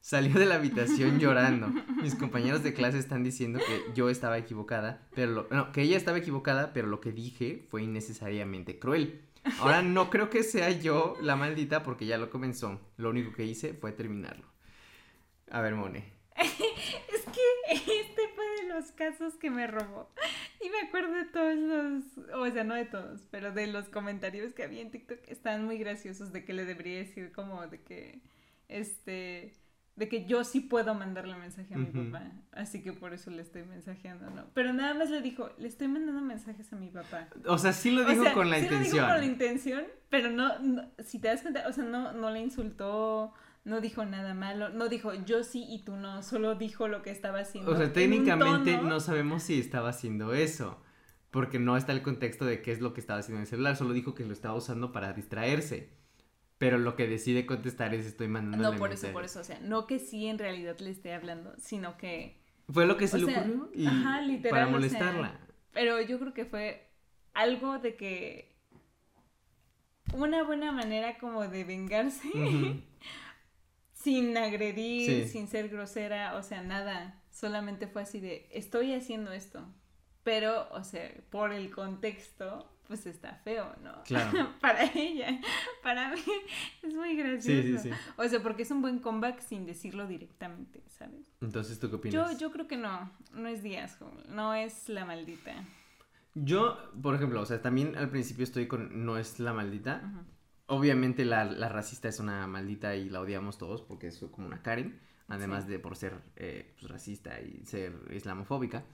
[0.00, 1.68] Salió de la habitación llorando.
[2.02, 6.18] Mis compañeros de clase están diciendo que yo estaba equivocada, pero no, que ella estaba
[6.18, 9.20] equivocada, pero lo que dije fue innecesariamente cruel.
[9.58, 12.80] Ahora no creo que sea yo la maldita porque ya lo comenzó.
[12.96, 14.46] Lo único que hice fue terminarlo.
[15.50, 16.12] A ver, Mone.
[16.36, 20.08] es que este fue de los casos que me robó.
[20.60, 24.54] Y me acuerdo de todos los, o sea, no de todos, pero de los comentarios
[24.54, 28.20] que había en TikTok estaban muy graciosos de que le debería decir como de que,
[28.68, 29.52] este,
[29.94, 33.42] de que yo sí puedo mandarle mensaje a mi papá, así que por eso le
[33.42, 34.46] estoy mensajeando, ¿no?
[34.54, 37.28] Pero nada más le dijo, le estoy mandando mensajes a mi papá.
[37.46, 38.88] O sea, sí lo dijo con la sí intención.
[38.88, 42.12] Lo dijo con la intención, pero no, no, si te das cuenta, o sea, no,
[42.12, 46.54] no le insultó, no dijo nada malo, no dijo yo sí y tú no, solo
[46.54, 47.70] dijo lo que estaba haciendo.
[47.70, 50.82] O sea, técnicamente no sabemos si estaba haciendo eso,
[51.30, 53.76] porque no está el contexto de qué es lo que estaba haciendo en el celular,
[53.76, 56.01] solo dijo que lo estaba usando para distraerse.
[56.62, 59.58] Pero lo que decide contestar es estoy mandando No, por eso, por eso, o sea,
[59.58, 62.40] no que sí en realidad le esté hablando, sino que
[62.72, 63.88] fue lo que se le ocurrió y
[64.48, 65.40] para molestarla.
[65.72, 66.88] pero yo creo que fue
[67.34, 68.54] algo de que
[70.14, 72.30] una buena manera como de vengarse
[73.92, 77.24] sin agredir, sin ser grosera, o sea, nada.
[77.32, 79.66] solamente fue así de, estoy haciendo esto,
[80.22, 84.02] pero, o sea, por el contexto, pues está feo, ¿no?
[84.04, 84.50] Claro.
[84.60, 85.40] para ella,
[85.82, 86.20] para mí
[86.82, 87.62] es muy gracioso.
[87.62, 87.90] Sí, sí, sí.
[88.18, 91.32] O sea, porque es un buen comeback sin decirlo directamente, ¿sabes?
[91.40, 92.32] Entonces, ¿tú qué opinas?
[92.32, 93.96] Yo, yo creo que no, no es Díaz,
[94.28, 95.54] no es la maldita.
[96.34, 100.26] Yo, por ejemplo, o sea, también al principio estoy con no es la maldita.
[100.66, 104.62] Obviamente la, la, racista es una maldita y la odiamos todos porque es como una
[104.62, 108.84] Karen, además de por ser eh, pues, racista y ser islamofóbica.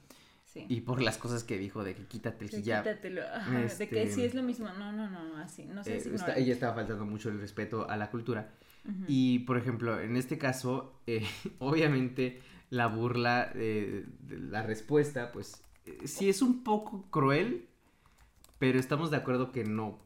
[0.48, 0.64] Sí.
[0.66, 2.82] Y por las cosas que dijo de que quítate el hijab.
[2.82, 4.68] Quítatelo, Ajá, de que sí este, es lo mismo.
[4.78, 8.11] No, no, no, así, no sé eh, Ella estaba faltando mucho el respeto a la
[8.11, 8.50] cultura.
[9.06, 11.26] Y, por ejemplo, en este caso, eh,
[11.58, 15.62] obviamente la burla, eh, la respuesta, pues
[16.04, 17.68] sí es un poco cruel,
[18.58, 19.98] pero estamos de acuerdo que no,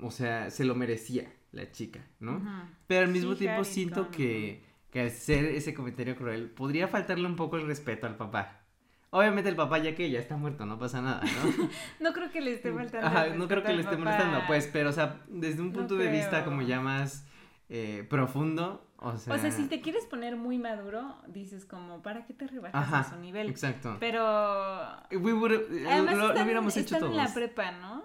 [0.00, 2.42] o sea, se lo merecía la chica, ¿no?
[2.86, 7.36] Pero al mismo tiempo siento que, que al ser ese comentario cruel, podría faltarle un
[7.36, 8.65] poco el respeto al papá.
[9.10, 11.68] Obviamente el papá ya que ya está muerto, no pasa nada, ¿no?
[12.00, 13.06] no creo que le esté faltando.
[13.06, 16.10] Ajá, no creo que le esté molestando, pues, pero o sea, desde un punto de
[16.10, 17.26] vista como ya más
[17.68, 19.34] eh, profundo, o sea...
[19.34, 23.10] O sea, si te quieres poner muy maduro, dices como, ¿para qué te rebajas a
[23.10, 23.48] su nivel?
[23.48, 23.96] Exacto.
[24.00, 24.22] Pero...
[25.12, 25.52] We would,
[25.88, 27.10] Además, lo, lo, hubiéramos hecho todos.
[27.10, 28.04] en la prepa, ¿no?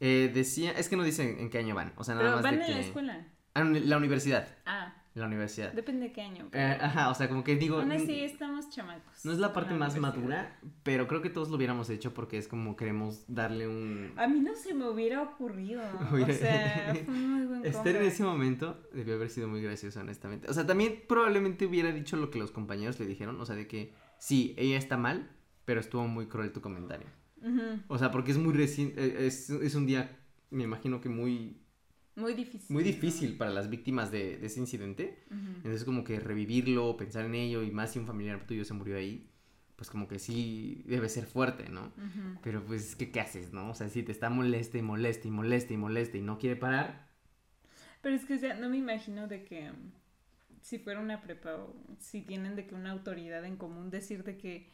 [0.00, 2.44] Eh, decía, es que no dicen en qué año van, o sea, nada Pero más
[2.44, 2.72] van de en que...
[2.74, 3.26] la escuela.
[3.54, 4.48] Ah, la universidad.
[4.66, 4.94] Ah.
[5.16, 5.72] La universidad.
[5.72, 6.50] Depende de qué año.
[6.52, 7.78] Eh, ajá, o sea, como que digo...
[7.78, 9.24] Aún así estamos chamacos.
[9.24, 12.46] No es la parte más madura, pero creo que todos lo hubiéramos hecho porque es
[12.46, 14.12] como queremos darle un...
[14.16, 15.82] A mí no se me hubiera ocurrido.
[16.12, 20.50] o sea, fue muy buen Estar en ese momento debió haber sido muy gracioso, honestamente.
[20.50, 23.66] O sea, también probablemente hubiera dicho lo que los compañeros le dijeron, o sea, de
[23.66, 25.30] que sí, ella está mal,
[25.64, 27.06] pero estuvo muy cruel tu comentario.
[27.88, 30.18] O sea, porque es muy reciente, eh, es, es un día,
[30.50, 31.62] me imagino que muy
[32.16, 32.74] muy difícil.
[32.74, 35.24] Muy difícil para las víctimas de, de ese incidente.
[35.30, 38.96] Entonces como que revivirlo, pensar en ello y más si un familiar tuyo se murió
[38.96, 39.30] ahí,
[39.76, 41.92] pues como que sí debe ser fuerte, ¿no?
[42.42, 43.70] Pero pues, ¿qué, ¿qué haces, no?
[43.70, 46.56] O sea, si te está molesta y molesta y molesta y molesta y no quiere
[46.56, 47.10] parar.
[48.00, 49.90] Pero es que, o sea, no me imagino de que um,
[50.62, 54.38] si fuera una prepa o si tienen de que una autoridad en común decir de
[54.38, 54.70] que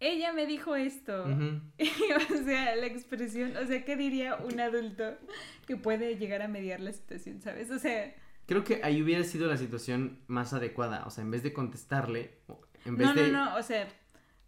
[0.00, 1.24] ella me dijo esto.
[1.24, 5.18] o sea, la expresión, o sea, ¿qué diría un adulto
[5.66, 7.70] que puede llegar a mediar la situación, sabes?
[7.70, 8.14] O sea...
[8.46, 12.38] Creo que ahí hubiera sido la situación más adecuada, o sea, en vez de contestarle,
[12.84, 13.30] en vez no, de...
[13.30, 13.86] No, no, o sea,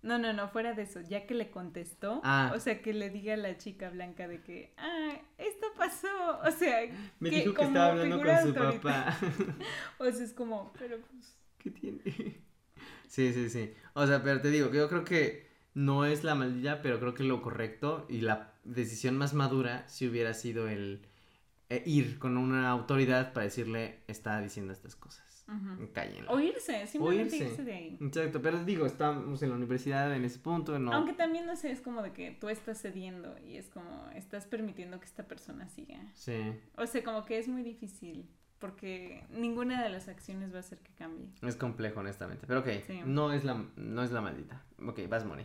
[0.00, 2.52] no, no, no, fuera de eso, ya que le contestó, ah.
[2.56, 6.50] o sea, que le diga a la chica blanca de que, ah, esto pasó, o
[6.50, 6.80] sea...
[7.20, 9.16] Me dijo que estaba hablando con su papá.
[9.98, 11.38] o sea, es como, pero pues...
[11.58, 12.02] ¿Qué tiene?
[13.12, 13.74] Sí, sí, sí.
[13.92, 17.24] O sea, pero te digo, yo creo que no es la maldita, pero creo que
[17.24, 21.02] lo correcto y la decisión más madura si hubiera sido el
[21.68, 25.44] eh, ir con una autoridad para decirle, está diciendo estas cosas.
[25.46, 27.62] Uh O irse, simplemente irse.
[27.62, 27.98] de ahí.
[28.00, 30.94] Exacto, pero digo, estamos en la universidad en ese punto, ¿no?
[30.94, 34.46] Aunque también, no sé, es como de que tú estás cediendo y es como, estás
[34.46, 36.00] permitiendo que esta persona siga.
[36.14, 36.54] Sí.
[36.78, 38.30] O sea, como que es muy difícil
[38.62, 41.26] porque ninguna de las acciones va a hacer que cambie.
[41.42, 42.46] Es complejo, honestamente.
[42.46, 42.68] Pero ok,
[43.04, 44.62] no, es la, no es la maldita.
[44.86, 45.44] Ok, vas, Moni.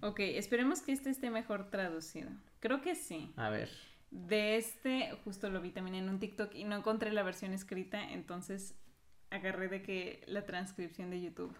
[0.00, 2.30] Ok, esperemos que este esté mejor traducido.
[2.60, 3.34] Creo que sí.
[3.36, 3.68] A ver.
[4.10, 8.02] De este, justo lo vi también en un TikTok y no encontré la versión escrita,
[8.02, 8.74] entonces
[9.28, 11.54] agarré de que la transcripción de YouTube.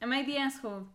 [0.00, 0.86] Am I the asshole?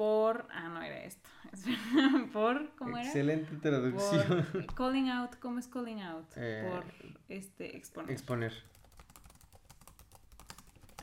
[0.00, 0.46] Por.
[0.50, 1.28] Ah, no era esto.
[2.32, 2.74] por.
[2.76, 3.06] ¿Cómo era?
[3.06, 4.46] Excelente traducción.
[4.50, 5.34] Por calling out.
[5.40, 6.26] ¿Cómo es calling out?
[6.36, 6.84] Eh, por
[7.28, 8.10] este, exponer.
[8.10, 8.54] Exponer.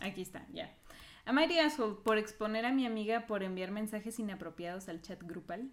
[0.02, 0.74] Aquí está, ya.
[1.26, 5.22] Am I the asshole por exponer a mi amiga por enviar mensajes inapropiados al chat
[5.22, 5.70] grupal?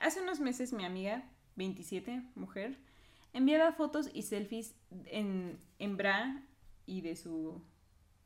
[0.00, 1.22] Hace unos meses mi amiga,
[1.54, 2.76] 27, mujer,
[3.34, 6.42] enviaba fotos y selfies en, en bra
[6.86, 7.62] y de su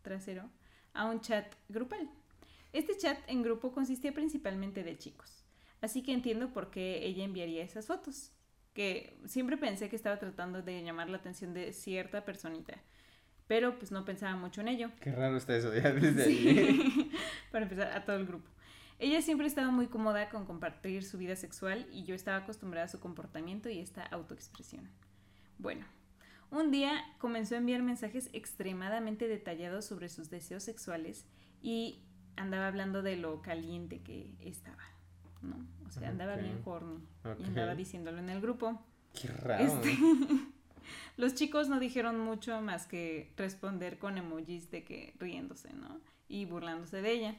[0.01, 0.49] trasero
[0.95, 2.09] a un chat grupal.
[2.73, 5.45] Este chat en grupo consistía principalmente de chicos,
[5.81, 8.33] así que entiendo por qué ella enviaría esas fotos,
[8.75, 12.81] que siempre pensé que estaba tratando de llamar la atención de cierta personita,
[13.49, 14.91] pero pues no pensaba mucho en ello.
[15.01, 17.11] Qué raro está eso ya desde ahí.
[17.51, 18.49] Para empezar, a todo el grupo.
[19.01, 22.89] Ella siempre estaba muy cómoda con compartir su vida sexual y yo estaba acostumbrada a
[22.89, 24.89] su comportamiento y esta autoexpresión.
[25.59, 25.87] Bueno,
[26.51, 31.25] un día comenzó a enviar mensajes extremadamente detallados sobre sus deseos sexuales
[31.63, 32.05] y
[32.37, 34.83] andaba hablando de lo caliente que estaba,
[35.43, 35.57] ¿no?
[35.87, 37.01] O sea, andaba bien horny
[37.39, 38.81] y andaba diciéndolo en el grupo.
[39.21, 39.65] Qué raro.
[39.65, 39.99] Este,
[41.17, 46.01] los chicos no dijeron mucho más que responder con emojis de que riéndose, ¿no?
[46.29, 47.37] Y burlándose de ella.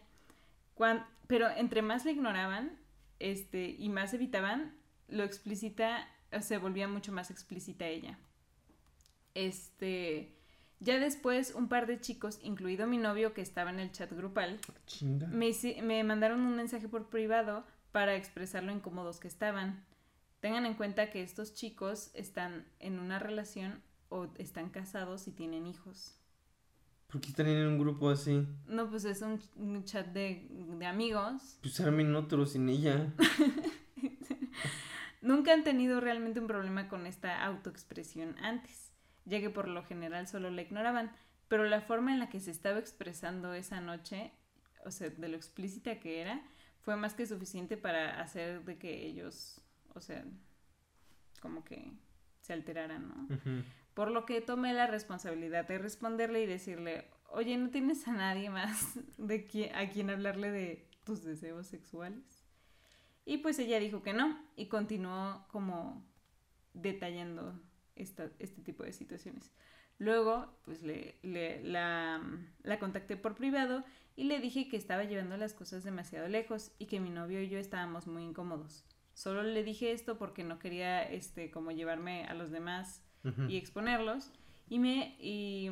[1.27, 2.77] pero entre más le ignoraban
[3.19, 4.75] este, y más evitaban,
[5.08, 6.08] lo explícita
[6.39, 8.17] se volvía mucho más explícita ella.
[9.34, 10.34] Este,
[10.84, 14.60] Ya después, un par de chicos, incluido mi novio que estaba en el chat grupal,
[14.88, 15.28] Chinga.
[15.28, 15.52] me,
[15.84, 19.86] me mandaron un mensaje por privado para expresar lo incómodos que estaban.
[20.39, 25.67] Tengan en cuenta que estos chicos están en una relación o están casados y tienen
[25.67, 26.15] hijos.
[27.12, 28.48] ¿Por qué están en un grupo así?
[28.65, 31.60] No, pues es un, un chat de, de amigos.
[31.62, 33.13] Pues armen otro sin ella.
[35.22, 38.90] Nunca han tenido realmente un problema con esta autoexpresión antes,
[39.25, 41.12] ya que por lo general solo la ignoraban,
[41.47, 44.31] pero la forma en la que se estaba expresando esa noche,
[44.86, 46.41] o sea, de lo explícita que era,
[46.81, 49.62] fue más que suficiente para hacer de que ellos,
[49.93, 50.23] o sea,
[51.41, 51.91] como que
[52.39, 53.27] se alteraran, ¿no?
[53.93, 58.49] Por lo que tomé la responsabilidad de responderle y decirle, oye, ¿no tienes a nadie
[58.49, 62.23] más de qui- a quien hablarle de tus deseos sexuales?
[63.25, 66.03] Y pues ella dijo que no y continuó como
[66.73, 67.60] detallando
[67.95, 69.51] esta- este tipo de situaciones.
[69.99, 72.21] Luego, pues le, le- la,
[72.63, 73.84] la contacté por privado
[74.15, 77.49] y le dije que estaba llevando las cosas demasiado lejos y que mi novio y
[77.49, 78.84] yo estábamos muy incómodos.
[79.13, 83.04] Solo le dije esto porque no quería este como llevarme a los demás
[83.49, 84.32] y exponerlos
[84.69, 85.69] y me y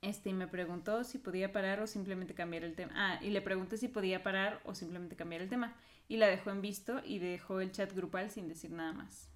[0.00, 2.92] este y me preguntó si podía parar o simplemente cambiar el tema.
[2.94, 5.74] Ah, y le pregunté si podía parar o simplemente cambiar el tema
[6.08, 9.28] y la dejó en visto y dejó el chat grupal sin decir nada más.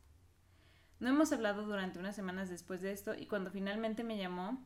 [1.01, 4.63] No hemos hablado durante unas semanas después de esto y cuando finalmente me llamó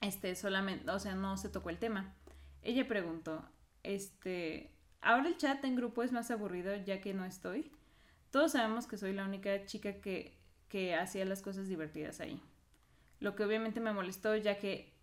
[0.00, 2.14] este solamente, o sea, no se tocó el tema.
[2.62, 3.44] Ella preguntó,
[3.82, 7.70] este, ahora el chat en grupo es más aburrido ya que no estoy.
[8.30, 10.38] Todos sabemos que soy la única chica que,
[10.68, 12.40] que hacía las cosas divertidas ahí.
[13.20, 14.94] Lo que obviamente me molestó ya que,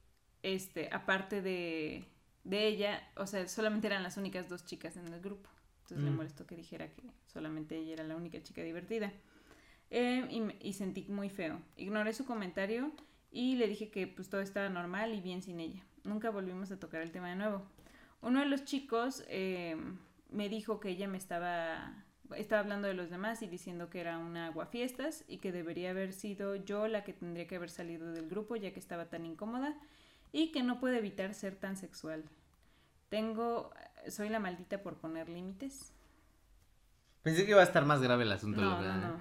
[0.43, 2.05] este, aparte de,
[2.43, 5.49] de ella, o sea, solamente eran las únicas dos chicas en el grupo.
[5.81, 6.15] Entonces le Mm.
[6.15, 9.11] molestó que dijera que solamente ella era la única chica divertida.
[9.91, 11.59] Eh, y, y sentí muy feo.
[11.77, 12.91] Ignoré su comentario
[13.31, 15.83] y le dije que pues todo estaba normal y bien sin ella.
[16.03, 17.63] Nunca volvimos a tocar el tema de nuevo.
[18.21, 19.77] Uno de los chicos eh,
[20.31, 22.01] me dijo que ella me estaba
[22.35, 26.11] estaba hablando de los demás y diciendo que era una aguafiestas y que debería haber
[26.11, 29.75] sido yo la que tendría que haber salido del grupo ya que estaba tan incómoda
[30.31, 32.23] y que no puede evitar ser tan sexual.
[33.09, 33.71] Tengo
[34.09, 35.93] soy la maldita por poner límites.
[37.21, 39.09] Pensé que iba a estar más grave el asunto, No, la no, verdad.
[39.09, 39.15] no.
[39.15, 39.19] O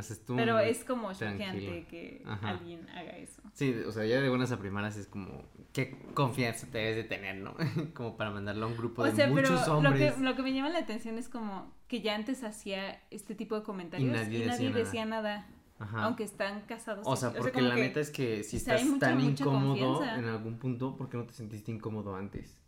[0.00, 2.48] sea, Pero es como choqueante que Ajá.
[2.50, 3.42] alguien haga eso.
[3.52, 7.04] Sí, o sea, ya de buenas a primeras es como, qué confianza te debes de
[7.04, 7.54] tener, ¿no?
[7.94, 10.14] como para mandarlo a un grupo O de sea, pero muchos lo hombres.
[10.14, 13.54] que, lo que me llama la atención es como que ya antes hacía este tipo
[13.54, 14.78] de comentarios y nadie nadie, decía nada.
[14.84, 15.46] decía nada,
[15.78, 16.04] Ajá.
[16.04, 17.04] aunque están casados.
[17.06, 19.18] O sea, porque como la que- neta es que si o sea, estás mucha, tan
[19.22, 20.18] mucha incómodo confianza.
[20.20, 22.58] en algún punto, ¿por qué no te sentiste incómodo antes?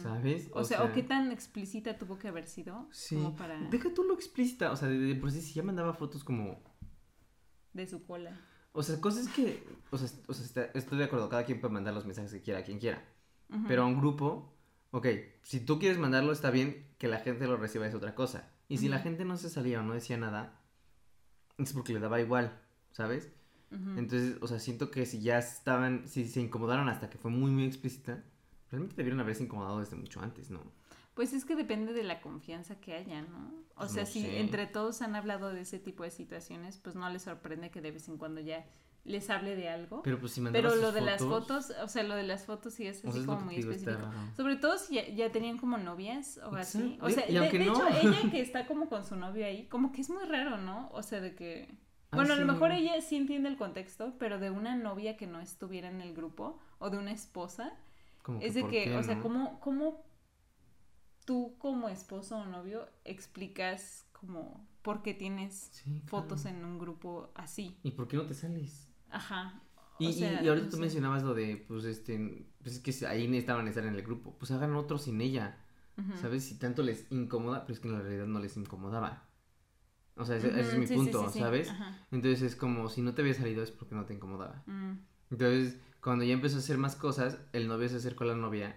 [0.00, 0.50] ¿Sabes?
[0.52, 3.16] O, sea, o qué tan explícita tuvo que haber sido Sí.
[3.16, 5.94] como para Deja tú lo explícita, o sea, de, de por sí, si ya mandaba
[5.94, 6.62] fotos como
[7.74, 8.40] de su cola.
[8.72, 9.62] O sea, cosas que.
[9.90, 12.40] O sea, o sea, está- estoy de acuerdo, cada quien puede mandar los mensajes que
[12.42, 13.04] quiera, a quien quiera.
[13.68, 14.52] Pero a un grupo,
[14.90, 15.06] ok,
[15.42, 18.50] si tú quieres mandarlo, está bien que la gente lo reciba, es otra cosa.
[18.68, 20.60] Y si la gente no se salía o no decía nada,
[21.58, 22.58] es porque le daba igual,
[22.90, 23.30] ¿sabes?
[23.98, 27.50] Entonces, o sea, siento que si ya estaban, si se incomodaron hasta que fue muy,
[27.50, 28.24] muy explícita,
[28.70, 30.60] realmente debieron haberse incomodado desde mucho antes, ¿no?
[31.14, 33.52] Pues es que depende de la confianza que haya, ¿no?
[33.76, 34.40] O Pues sea, no si sé.
[34.40, 37.92] entre todos han hablado de ese tipo de situaciones, pues no les sorprende que de
[37.92, 38.64] vez en cuando ya
[39.04, 40.02] les hable de algo.
[40.02, 42.86] Pero pues si Pero lo de las fotos, o sea, lo de las fotos sí
[42.86, 44.10] es o así sea, es como que muy está específico.
[44.36, 46.98] Sobre todo si ya, ya tenían como novias o así.
[47.00, 47.72] O sea, de, aunque de no.
[47.74, 50.88] hecho, ella que está como con su novio ahí, como que es muy raro, ¿no?
[50.92, 51.68] O sea, de que...
[52.10, 55.26] Ah, Bueno, a lo mejor ella sí entiende el contexto, pero de una novia que
[55.26, 57.72] no estuviera en el grupo o de una esposa,
[58.22, 59.22] Como es de ¿por que, qué, o sea, no?
[59.22, 60.02] ¿cómo, ¿cómo
[61.24, 66.58] tú como esposo o novio explicas como por qué tienes Sí, fotos claro.
[66.58, 67.76] en un grupo así?
[67.82, 68.88] ¿Y por qué no te sales?
[69.10, 69.60] Ajá.
[69.98, 70.82] Y, sea, y ahorita no tú sé.
[70.82, 74.50] mencionabas lo de, pues, este, pues es que ahí necesitaban estar en el grupo, pues
[74.50, 75.60] hagan otro sin ella.
[76.20, 76.44] ¿sabes?
[76.44, 79.28] Si tanto les incomoda, pero es que en la realidad no les incomodaba.
[80.16, 81.38] O sea, ese, ese es mi sí, punto, sí, sí.
[81.38, 81.68] ¿sabes?
[81.70, 81.96] Ajá.
[82.10, 84.64] Entonces es como, si no te había salido es porque no te incomodaba.
[84.66, 84.98] Mm.
[85.30, 88.76] Entonces, cuando ya empezó a hacer más cosas, el novio se acercó a la novia,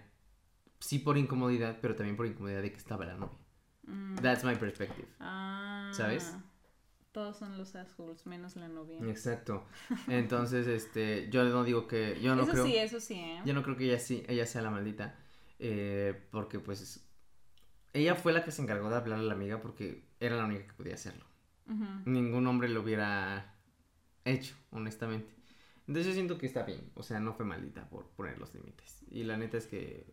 [0.80, 3.38] sí por incomodidad, pero también por incomodidad de que estaba la novia.
[3.84, 4.16] Mm.
[4.16, 5.08] That's my perspective.
[5.20, 6.36] Ah, ¿Sabes?
[7.12, 8.98] Todos son los assholes, menos la novia.
[9.08, 9.66] Exacto.
[10.06, 12.66] Entonces, este, yo no digo que, yo no eso creo.
[12.66, 13.40] sí, eso sí, ¿eh?
[13.44, 15.18] Yo no creo que ella sí, ella sea la maldita.
[15.58, 17.04] eh, porque pues
[17.92, 20.66] ella fue la que se encargó de hablarle a la amiga porque era la única
[20.66, 21.24] que podía hacerlo.
[22.06, 23.54] Ningún hombre lo hubiera
[24.24, 25.34] hecho, honestamente.
[25.86, 26.90] Entonces yo siento que está bien.
[26.94, 29.04] O sea, no fue maldita por poner los límites.
[29.10, 30.06] Y la neta es que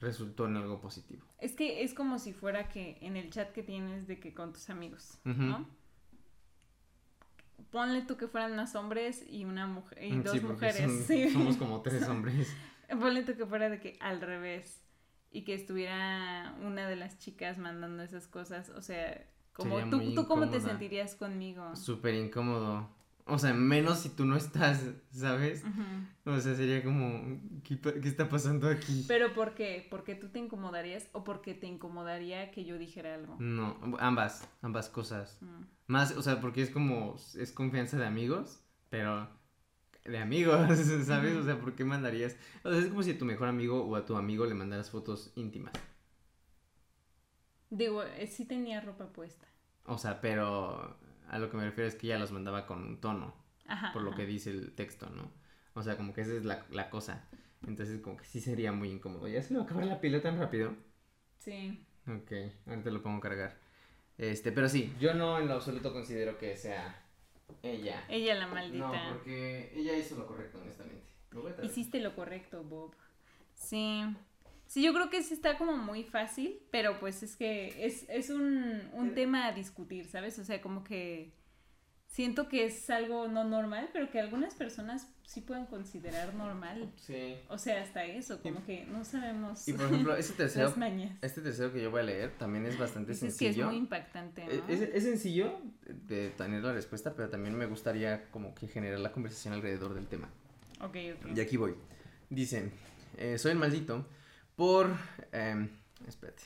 [0.00, 1.24] resultó en algo positivo.
[1.38, 4.52] Es que es como si fuera que en el chat que tienes de que con
[4.52, 5.18] tus amigos.
[5.24, 5.66] ¿no?
[7.70, 10.76] ponle tú que fueran unos hombres y una mujer y Mm, dos sí, mujeres.
[10.76, 11.30] son- sí.
[11.30, 12.54] Somos como tres hombres.
[13.00, 14.82] Ponle tú que fuera de que al revés
[15.30, 20.14] y que estuviera una de las chicas mandando esas cosas, o sea, como Sería tú,
[20.14, 21.76] tú cómo te sentirías conmigo.
[21.76, 22.88] Súper incómodo.
[23.28, 25.62] O sea, menos si tú no estás, ¿sabes?
[26.24, 29.04] O sea, sería como, ¿qué, qué está pasando aquí?
[29.06, 29.86] Pero ¿por qué?
[29.90, 33.36] ¿Porque tú te incomodarías o porque te incomodaría que yo dijera algo?
[33.38, 35.38] No, ambas, ambas cosas.
[35.42, 35.64] Mm.
[35.88, 39.28] Más, o sea, porque es como, es confianza de amigos, pero
[40.04, 41.36] de amigos, ¿sabes?
[41.36, 42.36] O sea, ¿por qué mandarías?
[42.64, 44.90] O sea, es como si a tu mejor amigo o a tu amigo le mandaras
[44.90, 45.74] fotos íntimas.
[47.70, 49.46] Digo, eh, sí tenía ropa puesta.
[49.84, 50.98] O sea, pero
[51.28, 53.34] a lo que me refiero es que ella los mandaba con un tono,
[53.66, 53.92] Ajá.
[53.92, 54.18] por lo ajá.
[54.18, 55.30] que dice el texto, ¿no?
[55.74, 57.24] O sea, como que esa es la, la cosa.
[57.66, 59.28] Entonces, como que sí sería muy incómodo.
[59.28, 60.74] ¿Ya se le va a acabar la pila tan rápido?
[61.38, 61.84] Sí.
[62.06, 62.32] Ok,
[62.66, 63.56] ahorita lo pongo a cargar.
[64.16, 67.04] Este, pero sí, yo no en lo absoluto considero que sea
[67.62, 68.04] ella.
[68.08, 68.86] Ella la maldita.
[68.86, 71.06] No, porque ella hizo lo correcto, honestamente.
[71.30, 71.64] Lo.
[71.64, 72.94] Hiciste lo correcto, Bob.
[73.54, 74.04] Sí.
[74.68, 78.28] Sí, yo creo que sí está como muy fácil, pero pues es que es, es
[78.28, 80.38] un, un tema a discutir, ¿sabes?
[80.38, 81.32] O sea, como que
[82.06, 86.92] siento que es algo no normal, pero que algunas personas sí pueden considerar normal.
[86.96, 87.36] Sí.
[87.48, 90.74] O sea, hasta eso, como que no sabemos Y por ejemplo, tercero,
[91.22, 93.68] este tercero que yo voy a leer también es bastante Dices que es sencillo.
[93.68, 94.68] muy impactante, ¿no?
[94.68, 99.12] Es, es sencillo de tener la respuesta, pero también me gustaría como que generar la
[99.12, 100.28] conversación alrededor del tema.
[100.80, 101.36] Ok, ok.
[101.36, 101.74] Y aquí voy.
[102.28, 102.70] Dicen,
[103.16, 104.06] eh, soy el maldito
[104.58, 104.90] por...
[105.32, 105.70] em,
[106.06, 106.42] espérate.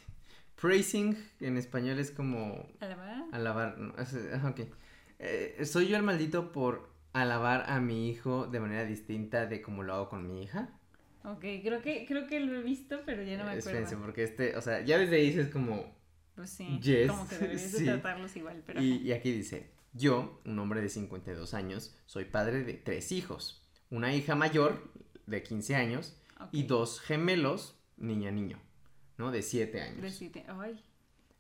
[0.61, 3.25] Praising en español es como ¿Alabar?
[3.33, 3.79] alabar.
[3.79, 4.61] no, es- ajá, ok.
[5.19, 9.83] Eh, soy yo el maldito por alabar a mi hijo de manera distinta de como
[9.83, 10.71] lo hago con mi hija.
[11.25, 13.59] Ok, creo que, creo que lo he visto, pero ya no me Eh, acuerdo.
[13.59, 15.95] espérense, porque este, o sea, ya desde ahí es como...
[16.35, 17.85] Pues sí, Yes, como que deberías sí.
[17.85, 18.81] de tratarlos igual, pero...
[18.83, 23.63] Y, y aquí dice, yo, un hombre de 52 años, soy padre de tres hijos.
[23.91, 24.91] Una hija mayor
[25.27, 26.49] de 15 años ok.
[26.53, 28.59] y dos gemelos, niña, niño,
[29.17, 29.31] ¿no?
[29.31, 30.03] De 7 años.
[30.03, 30.45] De siete.
[30.49, 30.83] Ay,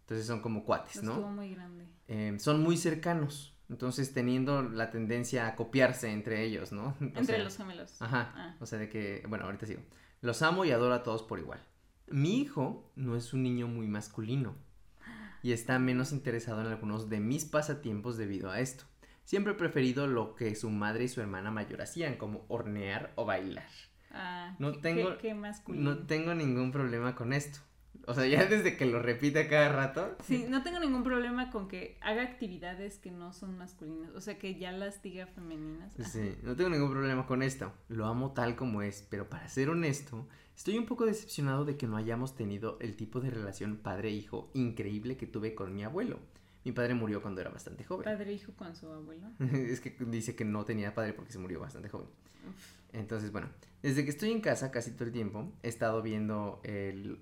[0.01, 1.37] Entonces son como cuates, lo estuvo ¿no?
[1.37, 1.87] muy grande.
[2.09, 3.55] Eh, son muy cercanos.
[3.69, 6.97] Entonces teniendo la tendencia a copiarse entre ellos, ¿no?
[7.01, 8.01] O Entre sea, los gemelos.
[8.01, 8.33] Ajá.
[8.35, 8.57] Ah.
[8.61, 9.83] O sea, de que, bueno, ahorita sigo.
[10.21, 11.61] Los amo y adoro a todos por igual.
[12.07, 14.55] Mi hijo no es un niño muy masculino
[15.43, 18.85] y está menos interesado en algunos de mis pasatiempos debido a esto.
[19.25, 23.25] Siempre he preferido lo que su madre y su hermana mayor hacían, como hornear o
[23.25, 23.69] bailar.
[24.13, 25.91] Ah, No qué- tengo- Qué, qué masculino.
[25.95, 27.59] No tengo ningún problema con esto.
[28.07, 30.17] O sea, ya desde que lo repite cada rato.
[30.25, 34.11] Sí, no tengo ningún problema con que haga actividades que no son masculinas.
[34.17, 35.99] O sea, que ya las diga femeninas.
[36.01, 36.09] Ajá.
[36.09, 37.73] Sí, no tengo ningún problema con esto.
[37.89, 41.87] Lo amo tal como es, pero para ser honesto, estoy un poco decepcionado de que
[41.87, 46.19] no hayamos tenido el tipo de relación padre-hijo increíble que tuve con mi abuelo.
[46.65, 48.05] Mi padre murió cuando era bastante joven.
[48.05, 49.29] Padre hijo con su abuelo.
[49.41, 52.09] es que dice que no tenía padre porque se murió bastante joven.
[52.93, 53.49] Entonces, bueno,
[53.83, 57.19] desde que estoy en casa casi todo el tiempo, he estado viendo el-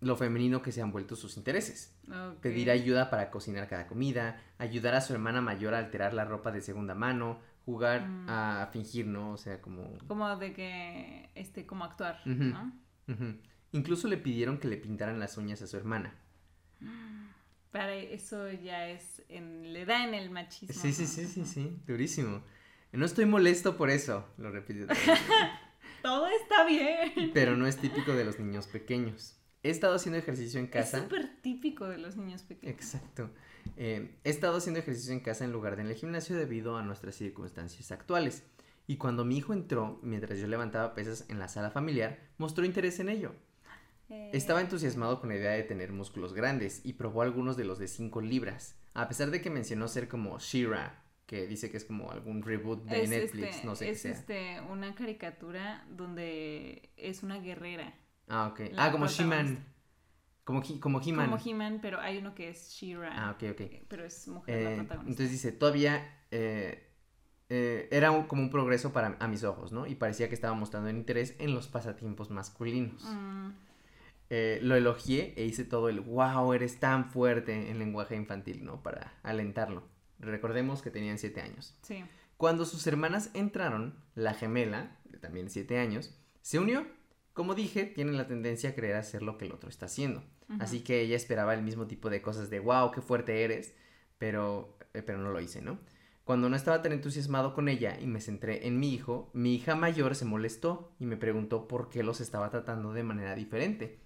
[0.00, 1.96] lo femenino que se han vuelto sus intereses.
[2.42, 6.52] Pedir ayuda para cocinar cada comida, ayudar a su hermana mayor a alterar la ropa
[6.52, 8.26] de segunda mano, jugar Mm.
[8.28, 9.32] a fingir, ¿no?
[9.32, 9.96] O sea, como...
[10.06, 12.20] Como de que, este, como actuar.
[12.26, 12.72] ¿no?
[13.72, 16.14] Incluso le pidieron que le pintaran las uñas a su hermana.
[17.72, 20.74] Para eso ya es, en, le da en el machismo.
[20.80, 22.42] Sí, sí, sí, sí, sí, durísimo.
[22.94, 24.86] No estoy molesto por eso, lo vez.
[26.02, 27.30] Todo está bien.
[27.32, 29.36] Pero no es típico de los niños pequeños.
[29.62, 31.02] He estado haciendo ejercicio en Es casa.
[31.02, 32.74] súper típico de los niños pequeños.
[32.74, 33.30] Exacto.
[33.76, 36.82] Eh, he estado haciendo ejercicio en casa en lugar de en el gimnasio debido a
[36.82, 38.44] nuestras circunstancias actuales.
[38.86, 43.00] Y cuando mi hijo entró, mientras yo levantaba pesas en la sala familiar, mostró interés
[43.00, 43.34] en ello.
[44.10, 47.78] Eh, Estaba entusiasmado con la idea de tener músculos grandes y probó algunos de los
[47.78, 51.84] de 5 libras, a pesar de que mencionó ser como Shira, que dice que es
[51.84, 54.10] como algún reboot de es, Netflix, este, no sé qué sea.
[54.12, 57.94] este, una caricatura donde es una guerrera.
[58.28, 58.60] Ah, ok.
[58.72, 59.06] la Ah, como.
[59.06, 59.64] She-Man.
[60.44, 61.30] Como, He- como He-Man.
[61.30, 63.12] Como He-Man, pero hay uno que es She-Ra.
[63.16, 63.62] ah, ok, ok.
[63.88, 65.10] Pero es mujer Eh, la protagonista.
[65.10, 66.90] entonces dice, todavía eh,
[67.48, 69.86] eh, era un- como un progreso para a mis ojos, ¿no?
[69.86, 73.02] Y parecía que estaba mostrando el interés en los pasatiempos masculinos.
[73.04, 73.50] Mm,
[74.30, 78.82] Eh, lo elogié e hice todo el wow, eres tan fuerte en lenguaje infantil, ¿no?
[78.82, 79.84] Para alentarlo.
[80.18, 81.74] Recordemos que tenían 7 años.
[81.82, 82.04] sí.
[82.36, 86.84] Cuando sus hermanas entraron, la gemela, de también 7 años, se unió.
[87.32, 90.24] Como dije, tiene la tendencia a querer hacer lo que el otro está haciendo.
[90.58, 93.74] Así que ella esperaba el mismo tipo de cosas de wow, qué fuerte eres,
[94.18, 95.78] pero, eh, pero no lo hice, ¿no?
[96.24, 99.74] Cuando no estaba tan entusiasmado con ella y me centré en mi hijo, mi hija
[99.74, 104.00] mayor se molestó y me preguntó por qué los estaba tratando de manera diferente.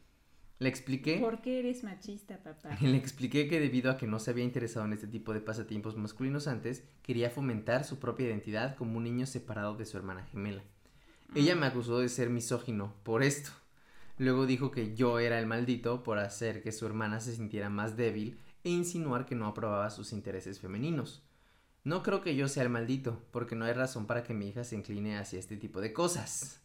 [0.59, 1.19] Le expliqué.
[1.19, 2.77] ¿Por qué eres machista, papá?
[2.81, 5.97] Le expliqué que debido a que no se había interesado en este tipo de pasatiempos
[5.97, 10.63] masculinos antes, quería fomentar su propia identidad como un niño separado de su hermana gemela.
[11.35, 13.51] Ella me acusó de ser misógino por esto.
[14.17, 17.97] Luego dijo que yo era el maldito por hacer que su hermana se sintiera más
[17.97, 21.23] débil e insinuar que no aprobaba sus intereses femeninos.
[21.85, 24.65] No creo que yo sea el maldito, porque no hay razón para que mi hija
[24.65, 26.61] se incline hacia este tipo de cosas.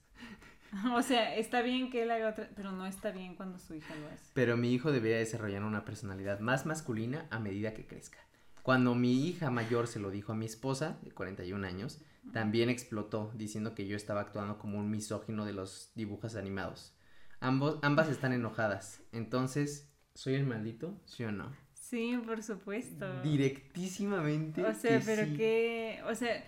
[0.93, 3.95] O sea, está bien que él haga otra, pero no está bien cuando su hija
[3.95, 4.31] lo hace.
[4.33, 8.19] Pero mi hijo debería desarrollar una personalidad más masculina a medida que crezca.
[8.63, 11.99] Cuando mi hija mayor se lo dijo a mi esposa, de 41 años,
[12.31, 16.95] también explotó diciendo que yo estaba actuando como un misógino de los dibujos animados.
[17.41, 19.01] Ambos, ambas están enojadas.
[19.11, 20.97] Entonces, ¿soy el maldito?
[21.05, 21.53] ¿Sí o no?
[21.73, 23.21] Sí, por supuesto.
[23.21, 24.63] Directísimamente.
[24.63, 25.33] O sea, que pero sí.
[25.33, 26.43] que, o sea,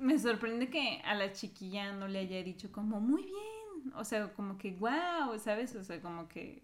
[0.00, 4.32] me sorprende que a la chiquilla no le haya dicho como muy bien, o sea,
[4.34, 5.74] como que wow, ¿sabes?
[5.76, 6.62] O sea, como que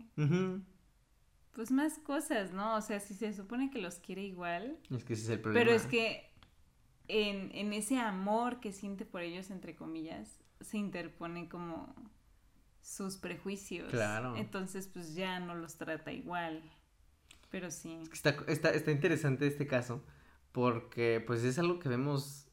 [1.53, 2.77] pues más cosas, ¿no?
[2.77, 5.65] O sea, si se supone que los quiere igual, Es que ese es el problema.
[5.65, 6.31] pero es que
[7.09, 11.95] en, en ese amor que siente por ellos, entre comillas, se interpone como
[12.83, 13.91] sus prejuicios.
[13.91, 14.37] Claro.
[14.37, 16.63] Entonces, pues ya no los trata igual.
[17.51, 17.95] Pero sí.
[18.03, 20.05] Es que Está, está, está interesante este caso
[20.53, 22.46] porque pues es algo que vemos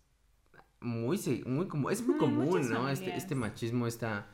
[0.84, 2.90] muy, muy como es muy común, ¿no?
[2.90, 4.28] Este, este machismo, esta,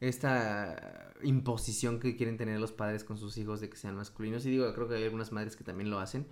[0.00, 4.44] esta imposición que quieren tener los padres con sus hijos de que sean masculinos.
[4.46, 6.26] Y digo, creo que hay algunas madres que también lo hacen,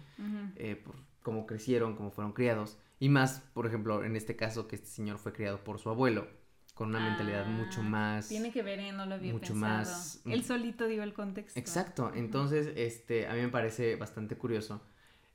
[0.56, 2.78] eh, por cómo crecieron, cómo fueron criados.
[3.00, 6.26] Y más, por ejemplo, en este caso que este señor fue criado por su abuelo,
[6.74, 8.28] con una mentalidad mucho Ah, más...
[8.28, 8.92] Tiene que ver, ¿eh?
[8.92, 9.76] No lo había mucho pensado.
[9.78, 11.58] más- Él solito dio el contexto.
[11.58, 14.80] Exacto, entonces, este, a mí me parece bastante curioso.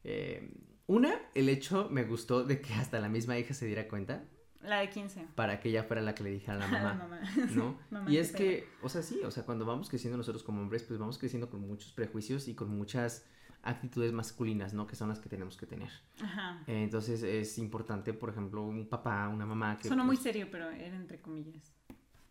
[0.04, 0.52] Eh,
[0.88, 4.24] una, el hecho me gustó de que hasta la misma hija se diera cuenta
[4.62, 5.28] La de 15.
[5.36, 7.52] para que ella fuera la que le dijera a la A la mamá, mamá.
[7.54, 7.78] ¿no?
[7.92, 10.84] Mamá, y es que, o sea, sí, o sea, cuando vamos creciendo nosotros como hombres,
[10.84, 13.26] pues vamos creciendo con muchos prejuicios y con muchas
[13.64, 14.88] actitudes masculinas, ¿no?
[14.88, 15.90] Que son las que tenemos que tener.
[16.22, 16.64] Ajá.
[16.68, 19.90] Eh, entonces es importante, por ejemplo, un papá, una mamá que...
[19.90, 21.74] Sonó muy pues, serio, pero era entre comillas.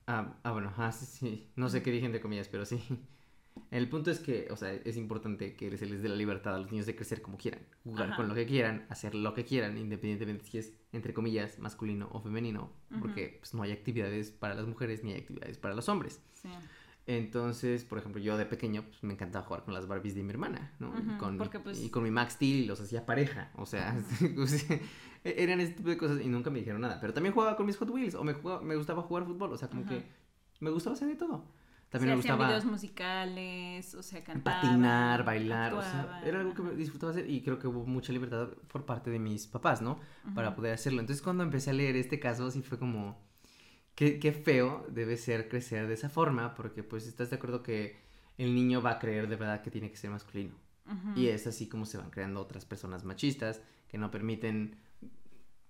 [0.07, 1.50] Ah, ah, bueno, ah, sí, sí.
[1.57, 2.80] No sé qué dije entre comillas, pero sí.
[3.70, 6.59] El punto es que, o sea, es importante que se les dé la libertad a
[6.59, 8.16] los niños de crecer como quieran, jugar Ajá.
[8.16, 12.20] con lo que quieran, hacer lo que quieran, independientemente si es, entre comillas, masculino o
[12.20, 16.20] femenino, porque pues, no hay actividades para las mujeres ni hay actividades para los hombres.
[16.34, 16.48] Sí.
[17.09, 20.30] Entonces, por ejemplo, yo de pequeño pues, me encantaba jugar con las Barbies de mi
[20.30, 20.92] hermana, ¿no?
[20.98, 23.96] y, con mi- pues- y con mi Max Steel y los hacía pareja, o sea,
[24.38, 24.80] o sea,
[25.22, 26.98] eran ese tipo de cosas y nunca me dijeron nada.
[27.00, 29.57] Pero también jugaba con mis Hot Wheels o me, jugaba- me gustaba jugar fútbol, o
[29.57, 30.04] sea, como que
[30.61, 31.44] me gustaba hacer de todo.
[31.89, 34.61] También me hacían gustaba videos musicales, o sea, cantaban.
[34.61, 38.12] patinar, bailar, o sea, era algo que me disfrutaba hacer y creo que hubo mucha
[38.12, 40.01] libertad por parte de mis papás, ¿no?
[40.34, 41.01] Para poder hacerlo.
[41.01, 43.16] Entonces cuando empecé a leer este caso sí fue como,
[43.95, 47.97] qué, qué feo debe ser crecer de esa forma, porque pues estás de acuerdo que
[48.37, 50.55] el niño va a creer de verdad que tiene que ser masculino.
[51.16, 54.76] Y es así como se van creando otras personas machistas que no permiten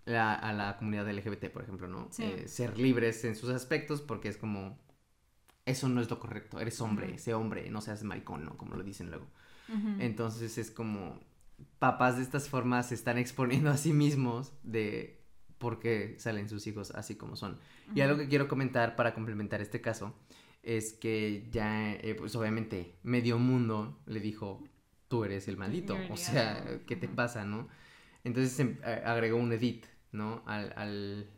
[0.04, 2.08] la- a la comunidad LGBT, por ejemplo, ¿no?
[2.10, 2.22] Sí.
[2.24, 4.78] Eh, ser libres en sus aspectos porque es como,
[5.66, 7.18] eso no es lo correcto, eres hombre, Ujú.
[7.18, 8.56] sé hombre, no seas maricón, ¿no?
[8.56, 9.26] Como lo dicen luego.
[9.98, 11.20] Entonces es como,
[11.78, 15.20] papás de estas formas se están exponiendo a sí mismos de
[15.58, 17.58] por qué salen sus hijos así como son.
[17.94, 20.14] Y algo que quiero comentar para complementar este caso
[20.62, 24.62] es que ya, eh, pues obviamente, medio mundo le dijo,
[25.08, 26.80] tú eres el maldito, o sea.
[26.86, 27.68] ¿qué te pasa, no?
[28.24, 30.42] Entonces em, agregó un edit, ¿no?
[30.46, 31.30] Al, al,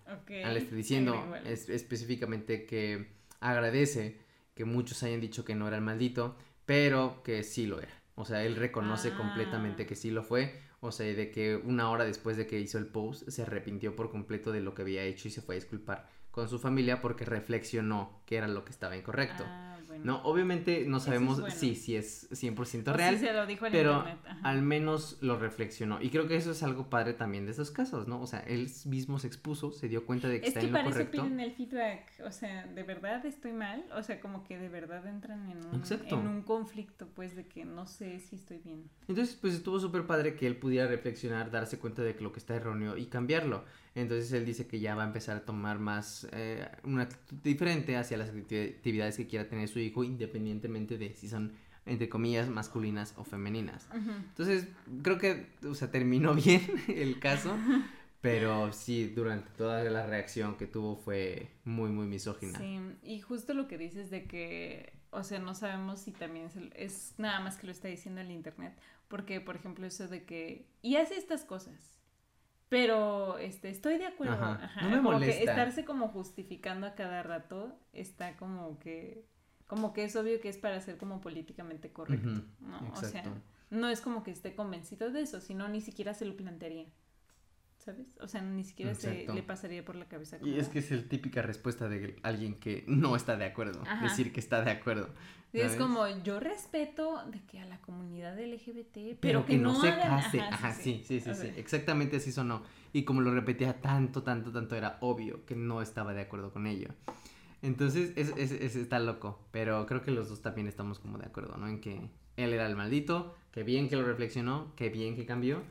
[0.45, 1.13] al este diciendo
[1.45, 4.21] es- específicamente que agradece
[4.55, 6.37] que muchos hayan dicho que no era el maldito,
[6.67, 7.93] pero que sí lo era.
[8.15, 9.17] O sea, él reconoce Ah.
[9.17, 10.61] completamente que sí lo fue.
[10.81, 14.11] O sea, de que una hora después de que hizo el post se arrepintió por
[14.11, 17.25] completo de lo que había hecho y se fue a disculpar con su familia porque
[17.25, 19.45] reflexionó que era lo que estaba incorrecto.
[19.47, 20.13] Ah, bueno.
[20.19, 21.55] No, obviamente no es sabemos bueno.
[21.55, 24.05] si, si es 100% O sí real, se lo dijo pero
[24.43, 26.01] al menos lo reflexionó.
[26.01, 28.21] Y creo que eso es algo padre también de esos casos, ¿no?
[28.21, 30.73] O sea, él mismo se expuso, se dio cuenta de que Es está que en
[30.73, 31.23] lo para eso correcto.
[31.23, 33.85] piden el feedback, o sea, ¿de verdad estoy mal?
[33.97, 37.65] O sea, como que de verdad entran en un, en un conflicto, pues, de que
[37.65, 38.89] no sé si estoy bien.
[39.09, 42.39] Entonces, pues estuvo súper padre que él pudiera reflexionar, darse cuenta de que lo que
[42.39, 43.65] está erróneo y cambiarlo.
[43.95, 47.97] Entonces él dice que ya va a empezar a tomar más eh, una actitud diferente
[47.97, 51.53] hacia las acti- actividades que quiera tener su hijo, independientemente de si son,
[51.87, 53.89] entre comillas, masculinas o femeninas.
[53.93, 54.69] Entonces,
[55.03, 57.57] creo que, o sea, terminó bien el caso,
[58.21, 62.59] pero sí, durante toda la reacción que tuvo fue muy, muy misógina.
[62.59, 66.71] Sí, y justo lo que dices de que, o sea, no sabemos si también se-
[66.75, 68.75] es nada más que lo está diciendo el internet,
[69.09, 71.98] porque, por ejemplo, eso de que, y hace estas cosas,
[72.69, 75.39] pero, este, estoy de acuerdo, Ajá, ajá, no me como molesta.
[75.39, 79.27] que estarse como justificando a cada rato está como que
[79.67, 82.91] Como que es obvio que es para ser como políticamente correcto, ¿no?
[82.93, 83.23] O sea,
[83.71, 86.87] no es como que esté convencido de eso, sino ni siquiera se lo plantearía.
[87.79, 88.19] ¿Sabes?
[88.21, 90.37] O sea, ni siquiera se le pasaría por la cabeza.
[90.43, 93.81] Y es que es la típica respuesta de alguien que no está de acuerdo.
[93.87, 94.03] Ajá.
[94.05, 95.09] Decir que está de acuerdo.
[95.53, 99.81] Sí, es como yo respeto de que a la comunidad LGBT, pero, Pero que no,
[99.81, 100.41] se hagan- case.
[100.41, 101.41] Ajá, Ajá, sí, sí, sí, sí.
[101.41, 102.63] sea, Exactamente así sonó.
[102.93, 106.67] Y como lo repetía tanto, tanto, tanto, era obvio que no estaba de acuerdo con
[106.67, 106.89] ello.
[107.63, 109.39] Entonces, es, es- es- está loco.
[109.51, 111.67] Pero creo que los dos también estamos como de acuerdo, ¿no?
[111.69, 115.63] En que él era el maldito, que bien que lo reflexionó, que bien que cambió.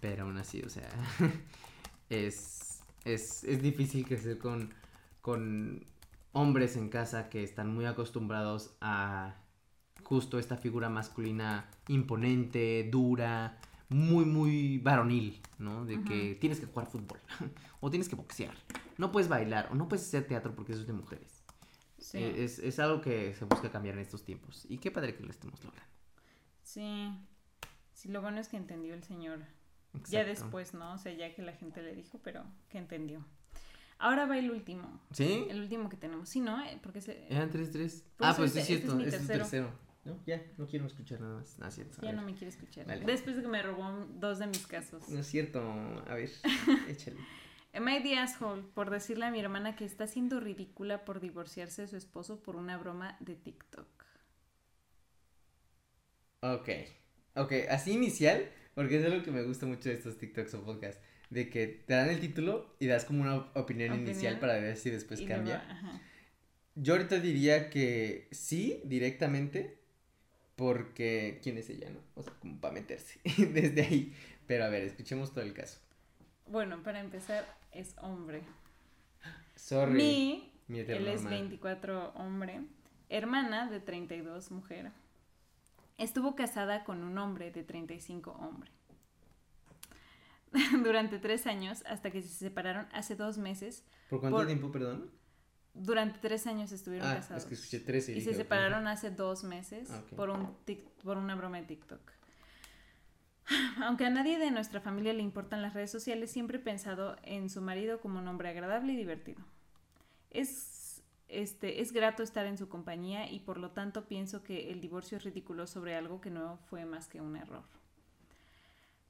[0.00, 0.88] Pero aún así, o sea,
[2.10, 4.74] es, es, es difícil crecer con,
[5.20, 5.84] con
[6.32, 9.36] hombres en casa que están muy acostumbrados a
[10.02, 15.84] justo esta figura masculina imponente, dura, muy, muy varonil, ¿no?
[15.84, 17.20] De que tienes que jugar fútbol,
[17.80, 18.54] o tienes que boxear,
[18.98, 21.42] no puedes bailar, o no puedes hacer teatro porque eso es de mujeres.
[21.98, 24.66] sí, Eh, Es, es algo que se busca cambiar en estos tiempos.
[24.68, 25.90] Y qué padre que lo estemos logrando.
[26.62, 27.10] sí.
[27.94, 29.40] Sí, lo bueno es que entendió el señor.
[30.08, 30.94] Ya después, ¿no?
[30.94, 33.24] O sea, ya que la gente le dijo, pero que entendió.
[33.98, 35.00] Ahora va el último.
[35.12, 35.46] ¿Sí?
[35.48, 36.28] El último que tenemos.
[36.28, 36.62] Sí, ¿no?
[36.64, 37.26] Eh, Porque se...
[37.32, 38.04] Eran tres, tres.
[38.16, 38.96] Por ah, pues sí, este- es este es cierto.
[38.96, 39.86] mi es tu tercero.
[40.04, 41.58] No, ya, no quiero escuchar nada más.
[41.58, 42.00] No, cierto.
[42.00, 42.86] ya no me quiere escuchar.
[42.86, 43.04] Dale.
[43.04, 45.08] Después de que me robó dos de mis casos.
[45.08, 45.60] No es cierto.
[46.06, 46.30] A ver,
[46.88, 47.16] échale.
[47.74, 51.88] I the asshole por decirle a mi hermana que está siendo ridícula por divorciarse de
[51.88, 53.86] su esposo por una broma de TikTok.
[56.40, 56.68] Ok.
[57.34, 61.00] Ok, así inicial, porque es algo que me gusta mucho de estos TikToks o podcasts.
[61.30, 64.00] De que te dan el título y das como una opinión, Opinión.
[64.02, 65.64] inicial para ver si después cambia.
[65.66, 66.00] luego, ajá.
[66.76, 69.78] Yo ahorita diría que sí, directamente,
[70.56, 72.00] porque ¿quién es ella, no?
[72.14, 73.18] O sea, como para meterse
[73.52, 74.14] desde ahí.
[74.46, 75.80] Pero a ver, escuchemos todo el caso.
[76.46, 78.42] Bueno, para empezar, es hombre.
[79.56, 79.94] Sorry.
[79.94, 81.30] Mi, él es hermano.
[81.30, 82.60] 24 hombre,
[83.08, 84.92] hermana de 32 mujer.
[85.98, 88.70] Estuvo casada con un hombre de 35 hombre.
[90.84, 93.84] Durante tres años, hasta que se separaron hace dos meses.
[94.08, 95.10] ¿Por cuánto por- tiempo, perdón?
[95.74, 97.42] Durante tres años estuvieron Ah, casados.
[97.42, 100.88] es que escuché 13 Y dije, se separaron hace dos meses Ah, por, un tic-
[101.02, 102.00] por una broma de TikTok.
[103.84, 107.50] Aunque a nadie de nuestra familia le importan las redes sociales, siempre he pensado en
[107.50, 109.44] su marido como un hombre agradable y divertido.
[110.30, 110.48] Es,
[111.28, 115.18] este, es grato estar en su compañía y por lo tanto pienso que el divorcio
[115.18, 117.64] es ridículo sobre algo que no fue más que un error.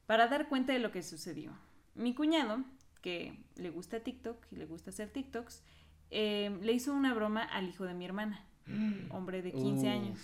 [0.06, 1.52] Para dar cuenta de lo que sucedió,
[1.94, 2.64] mi cuñado,
[3.02, 5.62] que le gusta TikTok y le gusta hacer TikToks,
[6.10, 8.44] eh, le hizo una broma al hijo de mi hermana,
[9.10, 9.92] hombre de 15 Uf.
[9.92, 10.18] años.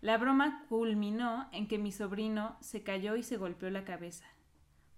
[0.00, 4.24] La broma culminó en que mi sobrino se cayó y se golpeó la cabeza,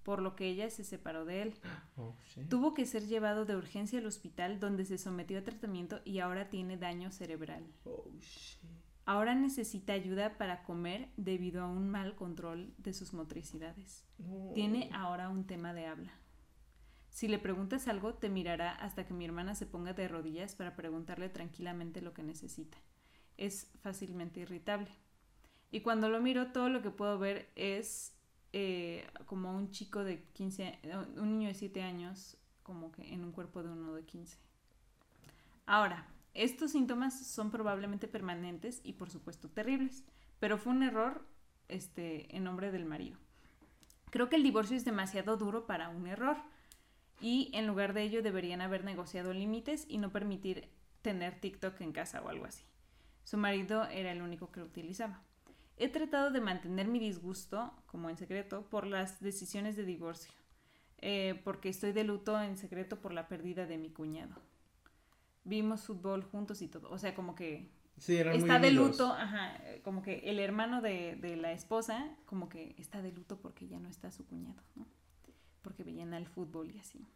[0.05, 1.55] por lo que ella se separó de él.
[1.97, 2.17] Oh.
[2.49, 6.51] Tuvo que ser llevado de urgencia al hospital donde se sometió a tratamiento y ahora
[6.51, 7.65] tiene daño cerebral.
[7.85, 8.11] Oh.
[9.07, 14.05] Ahora necesita ayuda para comer debido a un mal control de sus motricidades.
[14.55, 16.13] Tiene ahora un tema de habla.
[17.11, 20.75] Si le preguntas algo, te mirará hasta que mi hermana se ponga de rodillas para
[20.75, 22.77] preguntarle tranquilamente lo que necesita.
[23.37, 24.91] Es fácilmente irritable.
[25.71, 28.17] Y cuando lo miro, todo lo que puedo ver es
[28.57, 33.25] eh, como un chico de 15, a- un niño de 7 años, como que en
[33.25, 34.39] un cuerpo de uno de 15.
[35.67, 40.05] Ahora, estos síntomas son probablemente permanentes y por supuesto terribles,
[40.41, 41.27] pero fue un error
[41.69, 43.19] este, en nombre del marido.
[44.11, 46.37] Creo que el divorcio es demasiado duro para un error
[47.21, 50.69] y en lugar de ello deberían haber negociado límites y no permitir
[51.03, 52.65] tener TikTok en casa o algo así.
[53.25, 55.23] Su marido era el único que lo utilizaba.
[55.77, 60.33] He tratado de mantener mi disgusto, como en secreto, por las decisiones de divorcio,
[60.99, 64.37] eh, porque estoy de luto en secreto por la pérdida de mi cuñado.
[65.45, 69.13] Vimos fútbol juntos y todo, o sea, como que Sí, eran muy está de luto,
[69.13, 73.69] ajá, como que el hermano de, de la esposa, como que está de luto porque
[73.69, 74.87] ya no está su cuñado, ¿no?
[75.63, 77.07] Porque veían al fútbol y así.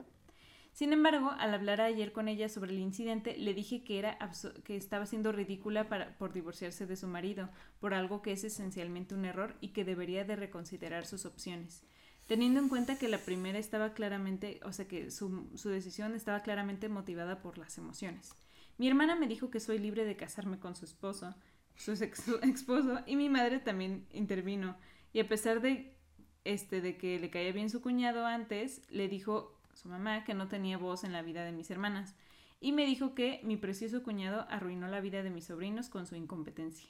[0.79, 4.17] Sin embargo, al hablar ayer con ella sobre el incidente, le dije que, era
[4.63, 7.51] que estaba siendo ridícula para, por divorciarse de su marido,
[7.81, 11.83] por algo que es esencialmente un error y que debería de reconsiderar sus opciones.
[12.29, 16.45] Teniendo en cuenta que la primera estaba claramente, o sea que su, su decisión estaba
[16.45, 18.37] claramente motivada por las emociones.
[18.77, 21.35] Mi hermana me dijo que soy libre de casarme con su esposo,
[21.75, 24.77] su ex esposo, y mi madre también intervino.
[25.13, 25.99] Y a pesar de,
[26.45, 30.49] este, de que le caía bien su cuñado antes, le dijo su mamá que no
[30.49, 32.17] tenía voz en la vida de mis hermanas.
[32.61, 36.17] Y me dijo que mi precioso cuñado arruinó la vida de mis sobrinos con su
[36.17, 36.89] incompetencia.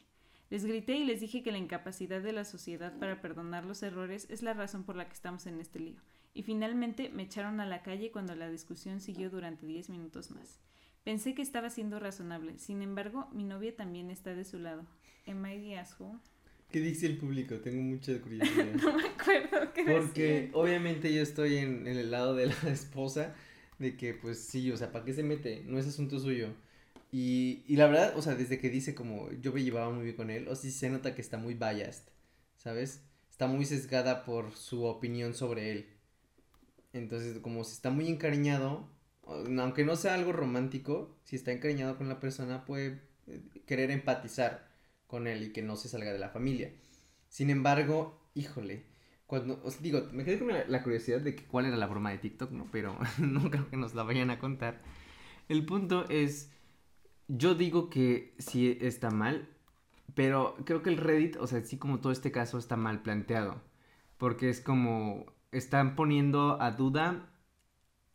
[0.49, 4.26] Les grité y les dije que la incapacidad de la sociedad para perdonar los errores
[4.30, 6.01] es la razón por la que estamos en este lío.
[6.32, 10.59] Y finalmente me echaron a la calle cuando la discusión siguió durante 10 minutos más.
[11.05, 12.59] Pensé que estaba siendo razonable.
[12.59, 14.86] Sin embargo, mi novia también está de su lado.
[15.26, 16.38] Am I the?
[16.70, 17.56] ¿Qué dice el público?
[17.60, 18.80] Tengo mucha curiosidad.
[18.82, 20.52] no me acuerdo qué Porque decía.
[20.52, 23.34] obviamente yo estoy en, en el lado de la esposa
[23.78, 25.62] de que pues sí, o sea, ¿para qué se mete?
[25.66, 26.54] No es asunto suyo.
[27.10, 30.16] Y, y la verdad, o sea, desde que dice como yo me llevaba muy bien
[30.16, 32.10] con él, o sí se nota que está muy biased,
[32.56, 33.02] ¿sabes?
[33.30, 35.86] Está muy sesgada por su opinión sobre él.
[36.92, 38.88] Entonces, como si está muy encariñado,
[39.26, 44.67] aunque no sea algo romántico, si está encariñado con la persona, puede eh, querer empatizar
[45.09, 46.72] con él y que no se salga de la familia.
[47.28, 48.84] Sin embargo, híjole,
[49.26, 52.18] cuando, os digo, me quedé con la, curiosidad de que cuál era la broma de
[52.18, 52.68] TikTok, ¿no?
[52.70, 54.80] Pero no creo que nos la vayan a contar.
[55.48, 56.52] El punto es,
[57.26, 59.48] yo digo que sí está mal,
[60.14, 63.61] pero creo que el Reddit, o sea, sí como todo este caso está mal planteado,
[64.18, 67.30] porque es como, están poniendo a duda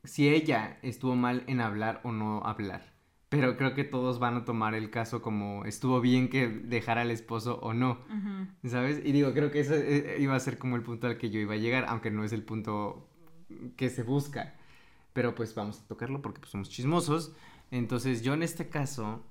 [0.04, 2.93] si ella estuvo mal en hablar o no hablar.
[3.36, 7.10] Pero creo que todos van a tomar el caso como estuvo bien que dejara al
[7.12, 8.00] esposo o no.
[8.10, 8.70] Ujú.
[8.70, 9.02] ¿Sabes?
[9.04, 11.40] Y digo, creo que eso eh, iba a ser como el punto al que yo
[11.40, 13.08] iba a llegar, aunque no es el punto
[13.76, 14.54] que se busca.
[15.14, 17.34] Pero pues vamos a tocarlo porque pues, somos chismosos.
[17.72, 19.24] Entonces yo en este caso,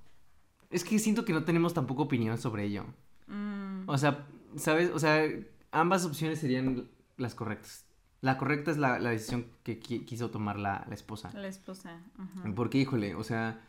[0.71, 2.85] es que siento que no tenemos tampoco opinión sobre ello.
[3.29, 4.27] Mm, O sea,
[4.57, 4.91] ¿sabes?
[4.93, 5.25] O sea,
[5.71, 7.87] ambas opciones serían las correctas.
[8.21, 11.31] La correcta es la, la decisión que qui- quiso tomar la, la esposa.
[11.35, 12.01] la esposa.
[12.19, 12.55] ujú.
[12.55, 13.61] Porque, híjole, o sea,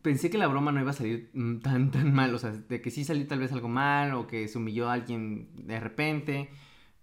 [0.00, 2.34] pensé que la broma no iba a salir mm, tan, tan mal.
[2.34, 4.94] O sea, de que sí salió tal vez algo mal o que se humilló a
[4.94, 6.50] alguien de repente.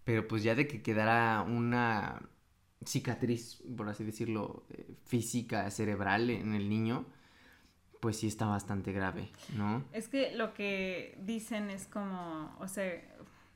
[0.04, 2.22] Pero pues ya de que quedara una
[2.86, 7.06] cicatriz, por así decirlo, eh, física, cerebral en el niño,
[8.00, 9.84] pues sí está bastante grave, ¿no?
[9.92, 12.92] Es que lo que dicen es como, o sea,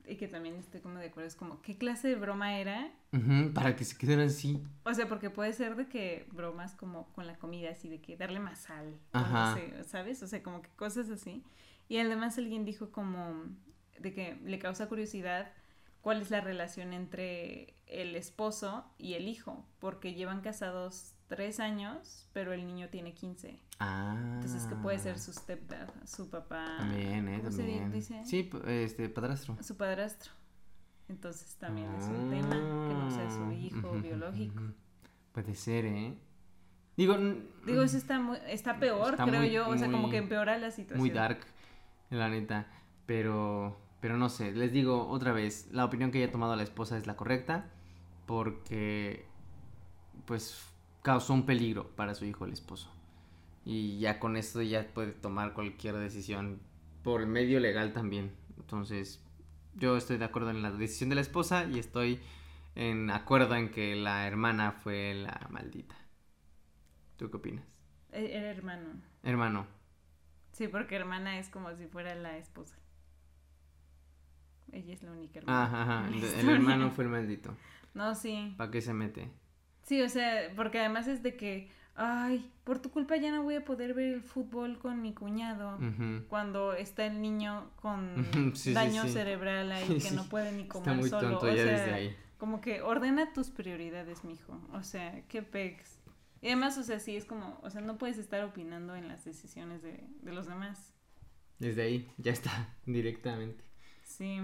[0.08, 2.92] y que también estoy como de acuerdo, es como, ¿qué clase de broma era?
[3.12, 4.62] Ujú, para que se quedara así.
[4.84, 8.18] O sea, porque puede ser de que bromas como con la comida, así de que
[8.18, 9.50] darle más sal, o Ajá.
[9.52, 10.22] no sé, ¿sabes?
[10.24, 11.44] O sea, como que cosas así.
[11.88, 13.44] Y además alguien dijo como
[14.00, 15.52] de que le causa curiosidad
[16.04, 22.28] cuál es la relación entre el esposo y el hijo, porque llevan casados tres años,
[22.34, 23.60] pero el niño tiene 15.
[23.80, 24.16] Ah.
[24.36, 26.76] Entonces, que puede ser su stepdad, su papá.
[26.78, 27.38] También, ¿eh?
[27.40, 27.92] ¿cómo se También.
[27.92, 28.22] dice?
[28.26, 29.58] Sí, este, padrastro.
[29.64, 30.32] Su padrastro.
[31.10, 34.62] Entonces también es un tema que no sea su Ah, hijo biológico.
[35.32, 36.18] Puede ser, ¿eh?
[36.96, 37.18] Digo,
[37.66, 39.68] Digo, eso está muy, está peor, Está creo muy- yo.
[39.68, 41.00] O sea, como que empeora la situación.
[41.00, 41.40] muy dark,
[42.12, 42.68] la neta.
[43.06, 47.00] Pero, pero no sé, les digo otra vez, la opinión que haya tomado la esposa
[47.00, 47.72] es la correcta
[48.28, 49.26] porque,
[50.26, 50.66] pues,
[51.02, 52.90] causó un peligro para su hijo el esposo.
[53.66, 56.62] Y ya con esto ya puede tomar cualquier decisión
[57.04, 58.34] por medio legal también.
[58.58, 59.24] Entonces,
[59.76, 62.22] yo estoy de acuerdo en la decisión de la esposa y estoy
[62.76, 65.96] en acuerdo en que la hermana fue la maldita.
[67.18, 67.66] ¿Tú qué opinas?
[68.20, 69.02] E- Era hermano.
[69.24, 69.68] Hermano.
[70.54, 72.78] Sí, porque hermana es como si fuera la esposa.
[74.74, 75.64] Ella es la única hermana.
[75.64, 76.10] Ajá, ajá.
[76.40, 77.56] El, hermano fue el maldito.
[77.94, 78.54] No, sí.
[78.58, 79.30] ¿Para qué se mete?
[79.84, 83.56] Sí, o sea, porque además es de que, ay, por tu culpa ya no voy
[83.56, 85.78] a poder ver el fútbol con mi cuñado.
[86.28, 89.10] Cuando está el niño con sí, daño sí.
[89.10, 91.40] cerebral ahí que no puede ni comer Está muy solo.
[91.40, 92.18] tonto o ya sea, desde ahí.
[92.38, 94.60] Como que ordena tus prioridades, mijo.
[94.74, 96.00] O sea, qué pex.
[96.42, 99.24] Y además, o sea, sí es como, o sea, no puedes estar opinando en las
[99.24, 100.94] decisiones de, de los demás.
[101.60, 103.64] Desde ahí, ya está, directamente.
[104.18, 104.40] Sí.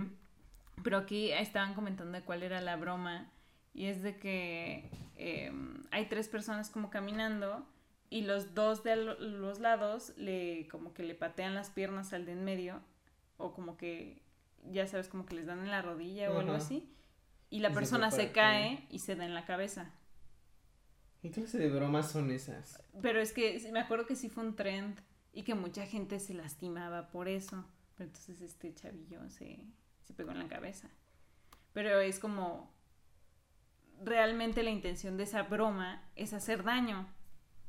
[0.83, 3.29] Pero aquí estaban comentando de cuál era la broma.
[3.73, 5.51] Y es de que eh,
[5.91, 7.65] hay tres personas como caminando
[8.09, 12.25] y los dos de lo- los lados le como que le patean las piernas al
[12.25, 12.81] de en medio
[13.37, 14.21] o como que
[14.71, 16.89] ya sabes como que les dan en la rodilla o algo así
[17.51, 19.91] y la Y persona se cae y se da en la cabeza.
[21.21, 22.81] ¿Qué clase de bromas son esas?
[23.01, 24.99] Pero es que me acuerdo que sí fue un trend
[25.33, 27.65] y que mucha gente se lastimaba por eso.
[27.99, 29.59] Pero entonces este chavillo se,
[30.03, 30.87] se pegó en la cabeza.
[31.73, 32.71] Pero es como,
[34.05, 37.07] realmente la intención de esa broma es hacer daño,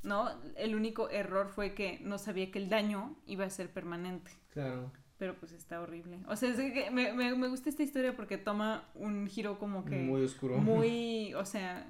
[0.05, 0.31] ¿no?
[0.57, 4.31] El único error fue que no sabía que el daño iba a ser permanente.
[4.53, 4.93] Claro.
[5.19, 6.21] Pero pues está horrible.
[6.29, 9.85] O sea, es que me, me, me gusta esta historia porque toma un giro como
[9.85, 10.59] que Muy oscuro.
[10.59, 11.87] muy, o sea,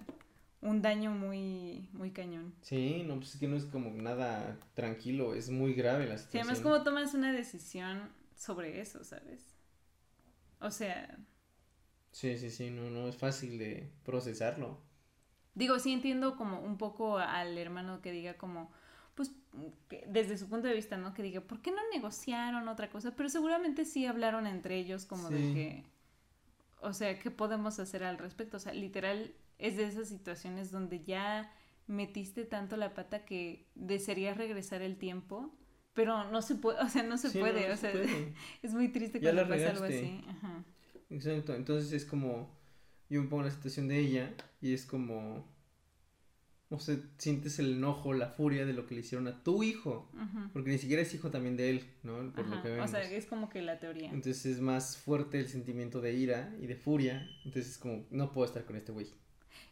[0.62, 2.54] un daño muy, muy cañón.
[2.62, 6.24] Sí, no, pues es que no es como nada tranquilo, es muy grave la Sí,
[6.24, 6.42] situación.
[6.50, 9.42] además cómo tomas una decisión sobre eso, ¿sabes?
[10.60, 11.18] O sea,
[12.12, 14.78] Sí, sí, sí, no, no es fácil de procesarlo.
[15.54, 18.70] digo, sí entiendo como un poco al hermano que diga como,
[19.14, 19.32] pues,
[19.88, 21.14] que desde su punto de vista, ¿no?
[21.14, 23.14] Que diga, ¿por qué no negociaron otra cosa?
[23.16, 25.84] Pero seguramente sí hablaron entre ellos como de que,
[26.80, 28.56] o sea, ¿qué podemos hacer al respecto?
[28.58, 31.52] O sea, literal, es de esas situaciones donde ya
[31.86, 35.54] metiste tanto la pata que desearías regresar el tiempo,
[35.94, 37.92] pero no se puede, o sea, no se Sí, no, puede, no o se sea,
[37.92, 38.34] puede.
[38.62, 40.24] es muy triste cuando pasa algo así.
[40.28, 40.64] Ajá.
[41.10, 42.56] Exacto, entonces es como,
[43.08, 45.44] yo me pongo en la situación de ella y es como,
[46.70, 50.08] no sé, sientes el enojo, la furia de lo que le hicieron a tu hijo,
[50.52, 52.32] porque ni siquiera es hijo también de él, ¿no?
[52.32, 52.90] Por lo que O vemos.
[52.92, 54.08] sea, es como que la teoría.
[54.12, 58.30] Entonces es más fuerte el sentimiento de ira y de furia, entonces es como, no
[58.32, 59.08] puedo estar con este güey.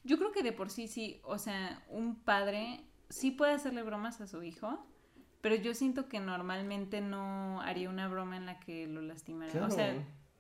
[0.03, 4.21] Yo creo que de por sí sí, o sea, un padre sí puede hacerle bromas
[4.21, 4.85] a su hijo,
[5.41, 9.51] pero yo siento que normalmente no haría una broma en la que lo lastimara.
[9.53, 9.95] Claro, O sea,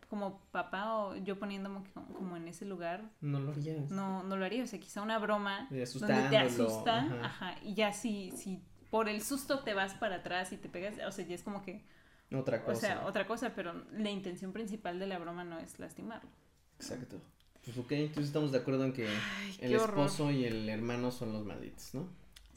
[0.09, 3.91] como papá o yo poniéndome como, en ese lugar, no lo harías.
[3.91, 4.65] no, no lo haría.
[4.65, 7.25] O sea, quizá una broma De donde te asusta, ajá.
[7.25, 10.95] ajá, y ya si, si por el susto te vas para atrás y te pegas,
[11.07, 11.85] o sea, ya es como que,
[12.33, 12.73] Otra cosa.
[12.79, 16.31] o sea, otra cosa, pero la intención principal de la broma no es lastimarlo.
[16.77, 17.21] Exacto.
[17.65, 19.07] Pues ok, entonces estamos de acuerdo en que
[19.61, 19.91] el horror.
[20.07, 22.09] esposo y el hermano son los malditos, ¿no?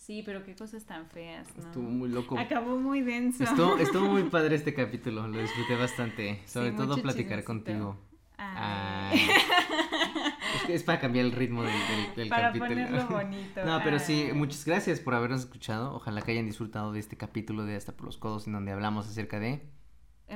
[0.02, 1.64] Sí, pero qué cosas tan feas, ¿no?
[1.64, 2.38] Estuvo muy loco.
[2.40, 3.44] Acabó muy denso.
[3.44, 6.42] Estuvo, estuvo muy padre este capítulo, lo disfruté bastante.
[6.48, 7.46] Sobre Sí, todo platicar chismecito.
[7.46, 7.98] contigo.
[8.38, 9.12] Ay.
[9.14, 9.20] Ay.
[10.56, 12.70] es, que es para cambiar el ritmo del, del- del Para capítulo.
[12.72, 13.64] ponerlo bonito.
[13.64, 15.94] No, pero sí, muchas gracias por habernos escuchado.
[15.94, 19.08] Ojalá que hayan disfrutado de este capítulo de Hasta por los Codos, en donde hablamos
[19.08, 19.62] acerca de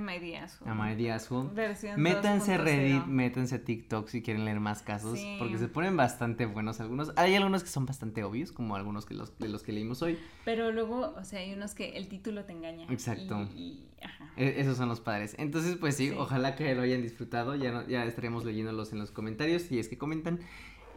[0.01, 0.59] My Díaz.
[0.65, 1.51] Amar Díaz Who.
[1.53, 2.63] Versión Métanse a 2.0.
[2.63, 5.35] Reddit, métanse a TikTok si quieren leer más casos, Sí.
[5.39, 7.11] porque se ponen bastante buenos algunos.
[7.15, 10.17] Hay algunos que son bastante obvios, como algunos que los, de los que leímos hoy.
[10.43, 12.85] Pero luego, o sea, hay unos que el título te engaña.
[12.89, 13.47] Exacto.
[13.55, 14.31] Y, y- ajá.
[14.37, 15.35] E- Esos son los padres.
[15.39, 16.15] Entonces, pues sí, Sí.
[16.17, 17.55] ojalá que lo hayan disfrutado.
[17.55, 20.39] Ya, no- ya estaremos leyéndolos en los comentarios si es que comentan.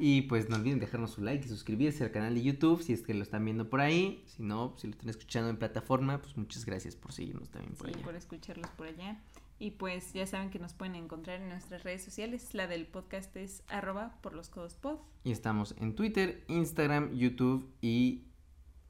[0.01, 3.03] Y pues no olviden dejarnos su like y suscribirse al canal de YouTube si es
[3.03, 4.23] que lo están viendo por ahí.
[4.27, 7.89] Si no, si lo están escuchando en plataforma, pues muchas gracias por seguirnos también por
[7.89, 8.05] Sí, allá.
[8.05, 9.19] por escucharlos por allá.
[9.61, 12.55] Y pues ya saben que nos pueden encontrar en nuestras redes sociales.
[12.55, 14.99] La del podcast es arroba por los codos pod.
[15.25, 18.23] Y estamos en Twitter, Instagram, YouTube y,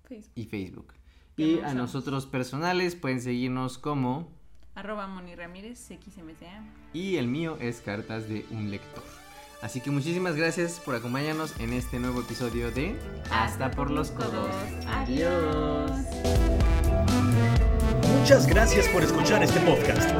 [0.05, 0.33] Facebook.
[0.35, 0.93] y Facebook.
[1.37, 4.29] ¿Qué Y a nosotros personales pueden seguirnos como...
[4.75, 6.65] Arroba Moni Ramírez, XMCA.
[6.93, 9.03] Y el mío es Cartas de un Lector.
[9.61, 12.97] Así que muchísimas gracias por acompañarnos en este nuevo episodio de
[13.31, 14.55] Hasta por los codos.
[14.87, 15.91] Adiós.
[18.21, 20.11] Muchas gracias por escuchar este podcast.